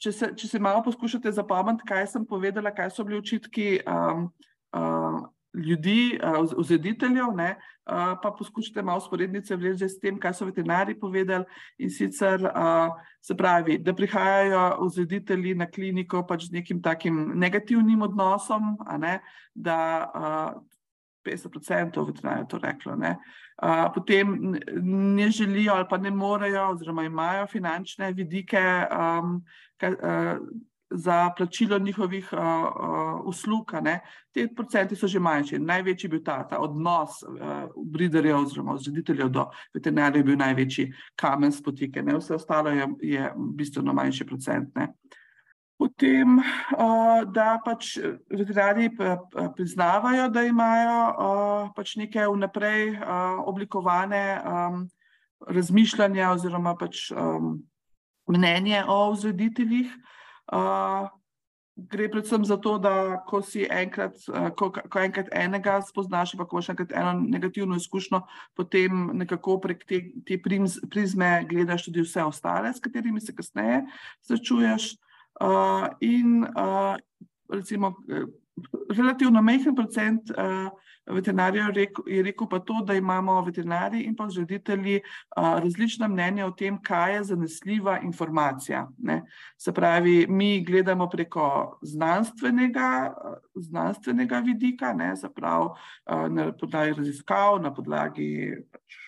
če 0.03 0.11
se, 0.11 0.31
če 0.35 0.49
se 0.49 0.59
malo 0.59 0.83
poskušate 0.83 1.31
zapomniti, 1.31 1.87
kaj 1.87 2.09
sem 2.15 2.25
povedala, 2.27 2.73
kaj 2.75 2.91
so 2.91 3.05
bili 3.07 3.21
očitki 3.21 3.77
um, 3.87 4.27
uh, 4.75 5.21
ljudi, 5.53 6.17
uh, 6.17 6.41
vzediteljev, 6.57 7.29
uh, 7.31 7.53
pa 8.19 8.33
poskušate 8.37 8.83
malo 8.83 9.03
sporednice 9.05 9.55
vleči 9.55 9.89
s 9.89 9.99
tem, 10.01 10.17
kaj 10.19 10.35
so 10.35 10.47
veterinari 10.49 10.97
povedali. 10.99 11.45
In 11.79 11.93
sicer 11.93 12.43
uh, 12.49 12.91
se 13.23 13.37
pravi, 13.37 13.77
da 13.79 13.95
prihajajo 13.95 14.89
vzeditelji 14.89 15.55
na 15.55 15.69
kliniko 15.71 16.25
pač 16.27 16.49
z 16.49 16.59
nekim 16.59 16.81
takim 16.83 17.31
negativnim 17.39 18.01
odnosom, 18.09 18.75
ne, 18.99 19.19
da 19.55 19.79
uh, 20.11 20.61
50% 21.25 22.05
veterinarjev 22.07 22.47
to 22.47 22.59
reklo. 22.63 22.95
Ne. 22.95 23.17
Uh, 23.63 23.87
potem 23.95 24.55
ne 25.15 25.29
želijo 25.29 25.73
ali 25.73 25.85
pa 25.89 25.97
ne 25.97 26.11
morejo, 26.11 26.69
oziroma 26.69 27.03
imajo 27.03 27.47
finančne 27.47 28.11
vidike 28.11 28.61
um, 28.91 29.43
ka, 29.77 29.89
uh, 29.89 30.47
za 30.93 31.31
plačilo 31.37 31.79
njihovih 31.79 32.29
uh, 32.33 32.39
uh, 32.39 33.25
uslug. 33.25 33.71
Te 34.31 34.47
procenti 34.55 34.95
so 34.95 35.07
že 35.07 35.19
manjši. 35.19 35.59
Največji 35.59 36.05
je 36.05 36.09
bil 36.09 36.23
ta, 36.23 36.43
ta 36.47 36.59
odnos 36.59 37.23
uh, 37.23 37.69
briderjev 37.85 38.37
oziroma 38.37 38.77
zrediteljev 38.77 39.29
do 39.29 39.47
veterinarjev, 39.73 40.17
je 40.17 40.23
bil 40.23 40.37
največji 40.37 40.93
kamen 41.15 41.51
spotike. 41.51 42.03
Ne. 42.03 42.17
Vse 42.17 42.35
ostalo 42.35 42.69
je, 42.69 42.87
je 43.01 43.33
bistveno 43.37 43.93
manjši 43.93 44.25
procent. 44.25 44.75
Ne. 44.75 44.93
Potem, 45.77 46.37
da 47.33 47.57
pač 47.65 47.97
veterinari 48.29 48.91
priznavajo, 49.57 50.29
da 50.29 50.43
imajo 50.45 50.99
pač 51.75 51.95
neke 51.97 52.27
vnaprej 52.29 52.93
oblikovane 53.49 54.23
razmišljanja 55.49 56.29
oziroma 56.31 56.75
pač 56.79 57.09
mnenje 58.29 58.83
o 58.87 58.99
vzrediteljih. 59.11 59.91
Gre 61.89 62.05
predvsem 62.13 62.43
za 62.45 62.59
to, 62.61 62.75
da 62.77 63.23
ko 63.25 63.41
si 63.41 63.63
enkrat, 63.65 64.19
ko, 64.59 64.67
ko 64.69 64.99
enkrat 65.01 65.31
enega 65.33 65.79
spoznaš, 65.81 66.35
pa 66.37 66.45
ko 66.45 66.59
imaš 66.59 66.69
enkrat 66.69 66.93
eno 66.93 67.15
negativno 67.17 67.79
izkušnjo, 67.81 68.19
potem 68.53 69.07
nekako 69.17 69.57
prek 69.63 69.81
te, 69.89 70.03
te 70.21 70.37
prizme 70.37 71.31
gledaš 71.49 71.87
tudi 71.89 72.05
vse 72.05 72.27
ostale, 72.29 72.69
s 72.69 72.83
katerimi 72.83 73.25
se 73.25 73.33
kasneje 73.33 73.81
srečuješ. 74.21 74.93
Uh, 74.93 75.09
in 75.99 76.43
uh, 76.43 76.95
recimo, 77.49 77.95
relativno 78.89 79.41
majhen 79.41 79.75
procent 79.75 80.29
uh, 80.29 80.69
veterinarjev 81.05 81.77
je 82.07 82.23
rekel 82.23 82.47
pa 82.49 82.59
to, 82.59 82.81
da 82.85 82.93
imamo 82.93 83.41
veterinari 83.41 84.03
in 84.07 84.15
pa 84.15 84.25
vzreditelji 84.25 84.95
uh, 85.01 85.59
različna 85.59 86.07
mnenja 86.07 86.45
o 86.45 86.51
tem, 86.51 86.77
kaj 86.81 87.15
je 87.15 87.23
zanesljiva 87.23 87.99
informacija. 87.99 88.87
Ne. 88.97 89.21
Se 89.57 89.73
pravi, 89.73 90.27
mi 90.29 90.63
gledamo 90.65 91.09
preko 91.09 91.79
znanstvenega, 91.81 93.13
znanstvenega 93.55 94.39
vidika, 94.39 94.93
ne, 94.93 95.15
se 95.15 95.29
pravi, 95.35 95.65
uh, 95.65 96.27
na 96.29 96.51
podlagi 96.51 96.93
raziskav, 96.93 97.61
na 97.61 97.73
podlagi 97.73 98.55
pač, 98.71 99.02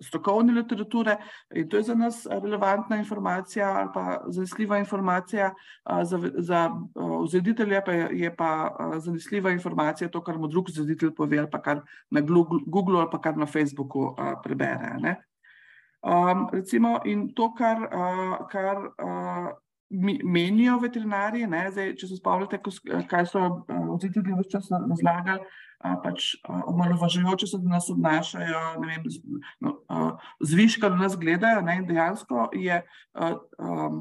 strokovne 0.00 0.52
literature 0.52 1.16
in 1.54 1.68
to 1.68 1.76
je 1.76 1.82
za 1.82 1.94
nas 1.94 2.26
relevantna 2.30 2.96
informacija 2.96 3.68
ali 3.68 3.88
pa 3.94 4.18
zanesljiva 4.26 4.78
informacija, 4.78 5.54
za, 6.02 6.20
za 6.38 6.70
vzreditelja 7.24 7.82
pa 7.86 7.92
je, 7.92 8.08
je 8.12 8.36
pa 8.36 8.76
zanesljiva 8.98 9.50
informacija 9.50 10.10
to, 10.10 10.24
kar 10.24 10.38
mu 10.38 10.48
drug 10.48 10.68
vzreditelj 10.68 11.14
pove 11.14 11.38
ali 11.38 11.50
pa 11.50 11.62
kar 11.62 11.80
na 12.10 12.20
Google 12.66 13.00
ali 13.00 13.10
pa 13.12 13.20
kar 13.20 13.36
na 13.36 13.46
Facebooku 13.46 14.14
prebere. 14.42 14.96
Ne. 15.00 15.16
Um, 16.06 16.48
recimo, 16.52 17.00
in 17.04 17.34
to, 17.34 17.54
kar, 17.54 17.88
kar 18.50 18.76
menijo 19.90 20.78
veterinari, 20.82 21.44
zdaj, 21.46 21.94
če 22.00 22.08
se 22.10 22.18
spomnite, 22.18 22.58
kaj 23.10 23.26
so 23.30 23.42
vzreditelji 23.68 24.34
uh, 24.34 24.40
vse 24.40 24.50
čas 24.56 24.70
razlagali, 24.72 25.46
pač 26.02 26.32
omalovažujoče 26.46 27.46
se 27.46 27.58
do 27.62 27.68
nas 27.70 27.88
obnašajo, 27.92 28.62
vem, 28.82 29.08
no, 29.60 29.74
zviška 30.40 30.88
do 30.88 30.96
nas 30.96 31.16
gledajo. 31.18 31.60
Ne, 31.66 31.82
dejansko 31.86 32.48
je 32.56 32.80
um, 33.14 34.00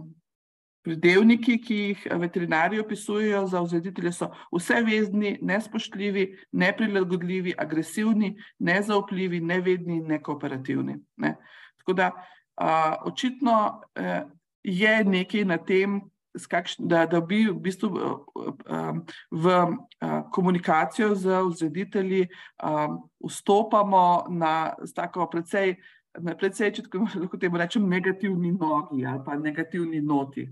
pridevniki, 0.86 1.58
ki 1.62 1.78
jih 1.82 2.06
veterinari 2.22 2.80
opisujejo 2.80 3.44
za 3.52 3.62
vzreditelje, 3.66 4.14
so 4.16 4.30
vse 4.54 4.82
vezni, 4.86 5.36
nespoštljivi, 5.42 6.26
neprilagodljivi, 6.52 7.56
agresivni, 7.58 8.36
nezaupljivi, 8.60 9.42
nevedni 9.42 10.00
in 10.00 10.08
nekooperativni. 10.16 10.98
Ne. 11.22 11.36
Tako 11.82 11.98
da 12.00 12.12
uh, 12.16 13.12
očitno 13.12 13.60
uh, 14.00 14.32
je 14.66 15.04
nekaj 15.06 15.46
na 15.46 15.58
tem, 15.62 16.02
kakšn, 16.50 16.88
da, 16.90 17.06
da 17.06 17.22
bi 17.22 17.46
v 17.48 17.56
bistvu 17.64 17.90
um, 17.96 19.04
v 19.32 19.46
uh, 19.56 20.24
komunikacijo 20.34 21.14
z 21.16 21.38
vzreditelji 21.48 22.26
um, 22.60 22.98
vstopamo 23.24 24.26
na 24.30 24.74
tako 24.96 25.30
precej, 25.32 25.76
na 26.20 26.36
precej, 26.36 26.74
če 26.76 26.84
lahko 27.22 27.38
temu 27.38 27.62
rečem, 27.62 27.88
negativni 27.90 28.52
nogi 28.52 29.06
ali 29.06 29.24
pa 29.26 29.38
negativni 29.40 30.02
noti. 30.02 30.50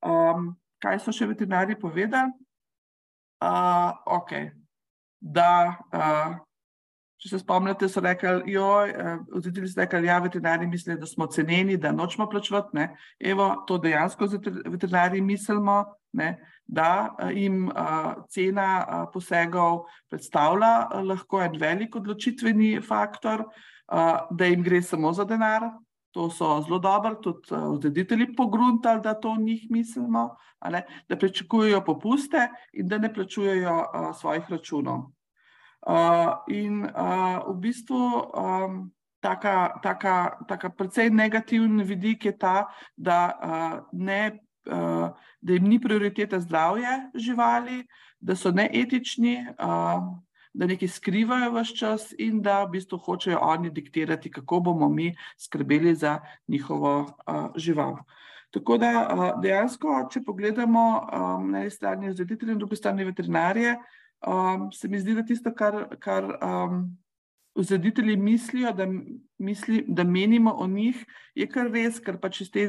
Um, 0.00 0.54
kaj 0.80 1.02
so 1.04 1.12
še 1.12 1.28
veterinari 1.28 1.76
povedali? 1.76 2.32
Uh, 3.40 3.92
okay. 4.06 4.50
Da 5.20 5.76
uh, 5.92 6.36
Če 7.20 7.34
se 7.34 7.38
spomnite, 7.42 7.84
so 7.92 8.00
rekli, 8.00 8.54
joj, 8.54 8.94
vzitelji 9.34 9.68
so 9.68 9.80
rekli, 9.82 10.06
ja, 10.08 10.14
veterinari 10.24 10.64
mislijo, 10.66 10.96
da 11.02 11.06
smo 11.06 11.26
ceneni, 11.28 11.76
da 11.76 11.92
nočemo 11.92 12.24
plačevati. 12.32 12.72
Ne. 12.78 12.86
Evo, 13.20 13.50
to 13.68 13.76
dejansko 13.78 14.28
veterinari 14.72 15.20
mislimo, 15.20 15.82
ne, 16.16 16.30
da 16.64 17.10
jim 17.34 17.68
cena 18.32 19.04
posegov 19.12 19.84
predstavlja 20.08 21.02
lahko 21.04 21.42
en 21.44 21.60
velik 21.60 22.00
odločitveni 22.00 22.80
faktor, 22.80 23.44
da 24.30 24.48
jim 24.48 24.64
gre 24.64 24.80
samo 24.82 25.12
za 25.12 25.28
denar. 25.28 25.68
To 26.16 26.30
so 26.32 26.56
zelo 26.64 26.80
dobro, 26.82 27.14
tudi 27.22 27.52
vzreditelji 27.52 28.32
pogruntali, 28.34 29.04
da 29.04 29.12
to 29.14 29.36
njih 29.36 29.68
mislimo, 29.70 30.24
ne, 30.72 30.86
da 31.08 31.20
pričakujejo 31.20 31.84
popuste 31.84 32.48
in 32.72 32.88
da 32.88 32.98
ne 32.98 33.12
plačujejo 33.14 33.76
svojih 34.18 34.48
računov. 34.50 35.10
In 36.48 36.84
v 36.84 37.54
bistvu 37.56 38.02
taka, 39.20 39.80
taka, 39.82 40.36
taka 40.48 40.68
precej 40.70 41.10
negativen 41.10 41.82
vidik 41.82 42.24
je 42.24 42.32
ta, 42.38 42.68
da 42.96 43.88
ne 43.92 44.40
da 45.40 45.52
jim 45.52 45.64
ni 45.64 45.80
prioriteta 45.80 46.40
zdravje 46.40 47.10
živali, 47.14 47.86
da 48.20 48.36
so 48.36 48.50
neetični, 48.52 49.46
da 50.52 50.66
nekaj 50.66 50.88
skrivajo 50.88 51.50
ves 51.54 51.72
čas 51.78 52.10
in 52.18 52.42
da 52.42 52.64
v 52.64 52.70
bistvu 52.76 52.98
hočejo 52.98 53.38
oni 53.40 53.70
diktirati, 53.70 54.30
kako 54.30 54.60
bomo 54.60 54.88
mi 54.88 55.14
skrbeli 55.38 55.94
za 55.94 56.20
njihovo 56.48 57.06
žival. 57.56 57.96
Tako 58.50 58.78
da 58.78 59.34
dejansko, 59.42 60.08
če 60.12 60.24
pogledamo 60.26 60.84
na 61.48 61.62
eni 61.62 61.70
strani 61.70 62.10
vzreditelje, 62.10 62.52
na 62.52 62.58
drugi 62.58 62.76
strani 62.76 63.04
veterinarje, 63.04 63.76
se 64.72 64.88
mi 64.88 65.00
zdi, 65.00 65.14
da 65.14 65.24
tisto, 65.24 65.52
kar, 65.54 65.86
kar 66.00 66.26
vzreditelji 67.54 68.16
mislijo, 68.16 68.72
da 68.72 68.86
misli, 69.38 69.84
da 69.88 70.04
menimo 70.04 70.52
o 70.52 70.66
njih, 70.66 71.04
je 71.34 71.48
kar 71.48 71.70
res, 71.72 72.00
ker 72.00 72.20
pač 72.20 72.42
iz 72.44 72.50
te 72.52 72.66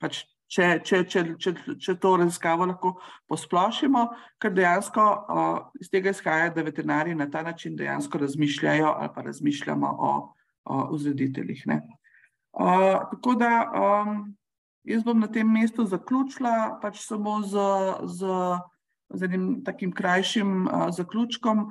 pač 0.00 0.22
če, 0.52 0.66
če, 0.86 1.02
če, 1.10 1.22
če, 1.42 1.52
če 1.82 1.94
to 2.02 2.12
raziskavo 2.20 2.68
lahko 2.70 2.94
posplošimo, 3.30 4.04
ker 4.42 4.54
dejansko 4.54 5.04
uh, 5.04 5.58
iz 5.80 5.90
tega 5.90 6.12
izhaja, 6.14 6.52
da 6.54 6.64
veterinari 6.66 7.16
na 7.18 7.28
ta 7.30 7.42
način 7.46 7.76
dejansko 7.78 8.22
razmišljajo 8.22 8.92
ali 8.92 9.12
pa 9.14 9.26
razmišljamo 9.26 9.92
o, 10.08 10.12
o 10.64 10.82
vzrediteljih. 10.94 11.64
Uh, 11.66 13.02
tako 13.10 13.34
da 13.40 13.50
um, 13.66 14.22
jaz 14.86 15.02
bom 15.04 15.20
na 15.20 15.28
tem 15.32 15.50
mestu 15.50 15.84
zaključila 15.84 16.78
pač 16.82 17.02
samo 17.02 17.40
z, 17.42 17.66
z, 18.18 18.38
z 19.10 19.28
enim 19.28 19.64
takim 19.64 19.92
krajšim 19.92 20.66
uh, 20.66 20.88
zaključkom. 20.90 21.66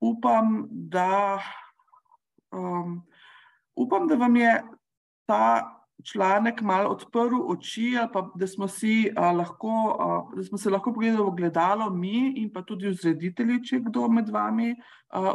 Upam, 0.00 0.66
da, 0.70 1.38
um, 2.52 3.02
upam, 3.76 4.08
da 4.08 4.14
vam 4.14 4.36
je 4.36 4.62
ta 5.26 5.76
članek 6.04 6.60
malo 6.60 6.90
odprl 6.90 7.40
oči, 7.48 7.96
pa 8.12 8.30
da 8.34 8.46
smo, 8.46 8.68
si, 8.68 9.10
a, 9.16 9.32
lahko, 9.32 9.96
a, 9.98 10.36
da 10.36 10.44
smo 10.44 10.58
se 10.58 10.70
lahko 10.70 10.92
pogledali 10.92 11.24
v 11.24 11.36
gledalo, 11.36 11.90
mi 11.90 12.32
in 12.36 12.50
pa 12.52 12.62
tudi 12.62 12.92
vzreditelji, 12.92 13.62
če 13.64 13.80
kdo 13.88 14.08
med 14.08 14.30
vami 14.30 14.68
je 14.74 14.76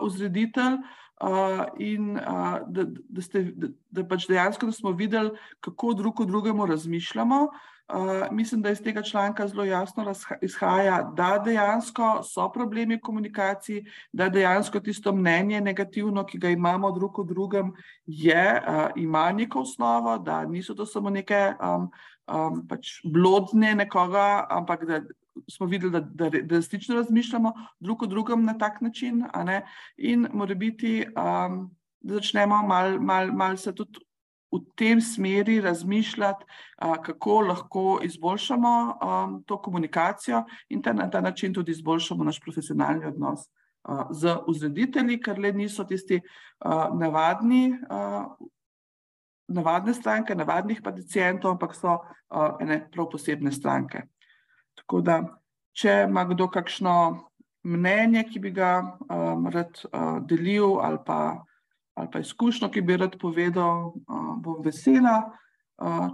vzreditelj. 0.03 0.81
Uh, 1.21 1.67
in 1.77 2.15
uh, 2.17 2.63
da, 2.65 2.87
da, 2.89 3.21
ste, 3.21 3.43
da, 3.53 3.67
da 3.93 4.01
pač 4.09 4.23
dejansko 4.25 4.65
da 4.65 4.73
smo 4.73 4.89
videli, 4.97 5.29
kako 5.61 5.91
drug 5.93 6.23
o 6.23 6.25
drugemu 6.25 6.65
razmišljamo, 6.65 7.43
uh, 7.93 8.31
mislim, 8.31 8.61
da 8.61 8.71
iz 8.71 8.81
tega 8.81 9.01
članka 9.01 9.47
zelo 9.47 9.63
jasno 9.65 10.13
izhaja, 10.41 11.11
da 11.15 11.41
dejansko 11.45 12.23
so 12.23 12.51
problemi 12.51 12.95
v 12.95 13.01
komunikaciji, 13.01 13.85
da 14.13 14.29
dejansko 14.29 14.79
tisto 14.79 15.13
mnenje 15.15 15.61
negativno, 15.61 16.25
ki 16.25 16.37
ga 16.37 16.49
imamo 16.49 16.91
drug 16.91 17.19
o 17.19 17.23
drugem, 17.23 17.73
je, 18.05 18.61
uh, 18.67 18.89
ima 18.95 19.31
neko 19.31 19.61
osnovo, 19.61 20.17
da 20.17 20.45
niso 20.45 20.73
to 20.73 20.85
samo 20.85 21.09
neke 21.09 21.53
um, 21.59 21.89
um, 22.27 22.67
pač 22.67 22.99
blodne 23.03 23.75
nekoga, 23.75 24.45
ampak 24.49 24.85
da 24.85 25.01
smo 25.49 25.65
videli, 25.67 25.91
da, 25.91 25.99
da, 25.99 26.29
da 26.29 26.55
resnično 26.55 26.95
razmišljamo 26.95 27.53
drug 27.79 28.03
o 28.03 28.07
drugem 28.07 28.45
na 28.45 28.57
tak 28.57 28.81
način. 28.81 29.23
In 29.97 30.27
mora 30.33 30.55
biti, 30.55 31.05
um, 31.07 31.71
da 32.01 32.13
začnemo 32.13 32.63
malo 32.67 32.99
mal, 32.99 33.31
mal 33.31 33.57
se 33.57 33.75
tudi 33.75 33.99
v 34.51 34.59
tem 34.75 35.01
smeri 35.01 35.61
razmišljati, 35.61 36.45
kako 37.03 37.41
lahko 37.41 37.99
izboljšamo 38.03 38.73
to 39.45 39.61
komunikacijo 39.61 40.43
in 40.69 40.81
na 40.93 41.09
ta 41.09 41.21
način 41.21 41.53
tudi 41.53 41.71
izboljšamo 41.71 42.23
naš 42.23 42.39
profesionalni 42.39 43.05
odnos 43.05 43.47
z 44.11 44.35
vzreditelji, 44.47 45.21
ker 45.21 45.39
le 45.39 45.51
niso 45.53 45.83
tisti 45.83 46.19
navadni, 46.93 47.73
navadne 49.47 49.93
stranke, 49.93 50.35
navadnih 50.35 50.81
pacijentov, 50.83 51.51
ampak 51.51 51.75
so 51.75 51.97
ene 52.61 52.83
prav 52.91 53.09
posebne 53.09 53.51
stranke. 53.51 54.03
Tako 54.75 55.01
da, 55.01 55.21
če 55.73 56.05
ima 56.09 56.25
kdo 56.29 56.47
kakšno 56.47 56.93
mnenje, 57.63 58.23
ki 58.29 58.39
bi 58.39 58.51
ga 58.51 58.97
rad 59.53 59.81
delil 60.29 60.79
ali 60.81 60.99
pa 61.05 61.45
ali 61.95 62.09
pa 62.11 62.19
izkušnjo, 62.19 62.69
ki 62.71 62.81
bi 62.81 62.97
rad 62.97 63.17
povedal, 63.21 63.93
bom 64.43 64.61
vesela. 64.65 65.21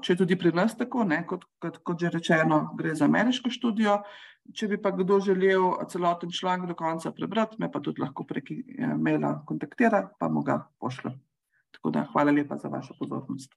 Če 0.01 0.15
tudi 0.15 0.37
pri 0.39 0.53
nas 0.55 0.77
tako, 0.79 1.03
ne, 1.03 1.19
kot, 1.27 1.43
kot, 1.59 1.81
kot 1.83 1.99
že 1.99 2.11
rečeno, 2.13 2.61
gre 2.79 2.93
za 2.95 3.05
ameriško 3.05 3.51
študijo. 3.51 3.97
Če 4.55 4.69
bi 4.71 4.77
pa 4.79 4.93
kdo 4.95 5.19
želel 5.19 5.65
celoten 5.91 6.31
članek 6.31 6.69
do 6.71 6.75
konca 6.79 7.11
prebrati, 7.11 7.59
me 7.59 7.67
pa 7.71 7.81
tudi 7.83 7.99
lahko 7.99 8.23
prek 8.23 8.53
maila 8.95 9.41
kontaktira, 9.45 10.05
pa 10.19 10.31
mu 10.31 10.45
ga 10.47 10.61
pošljem. 10.79 11.19
Tako 11.75 11.91
da 11.91 12.07
hvala 12.13 12.31
lepa 12.31 12.57
za 12.57 12.71
vašo 12.71 12.95
pozornost. 12.99 13.51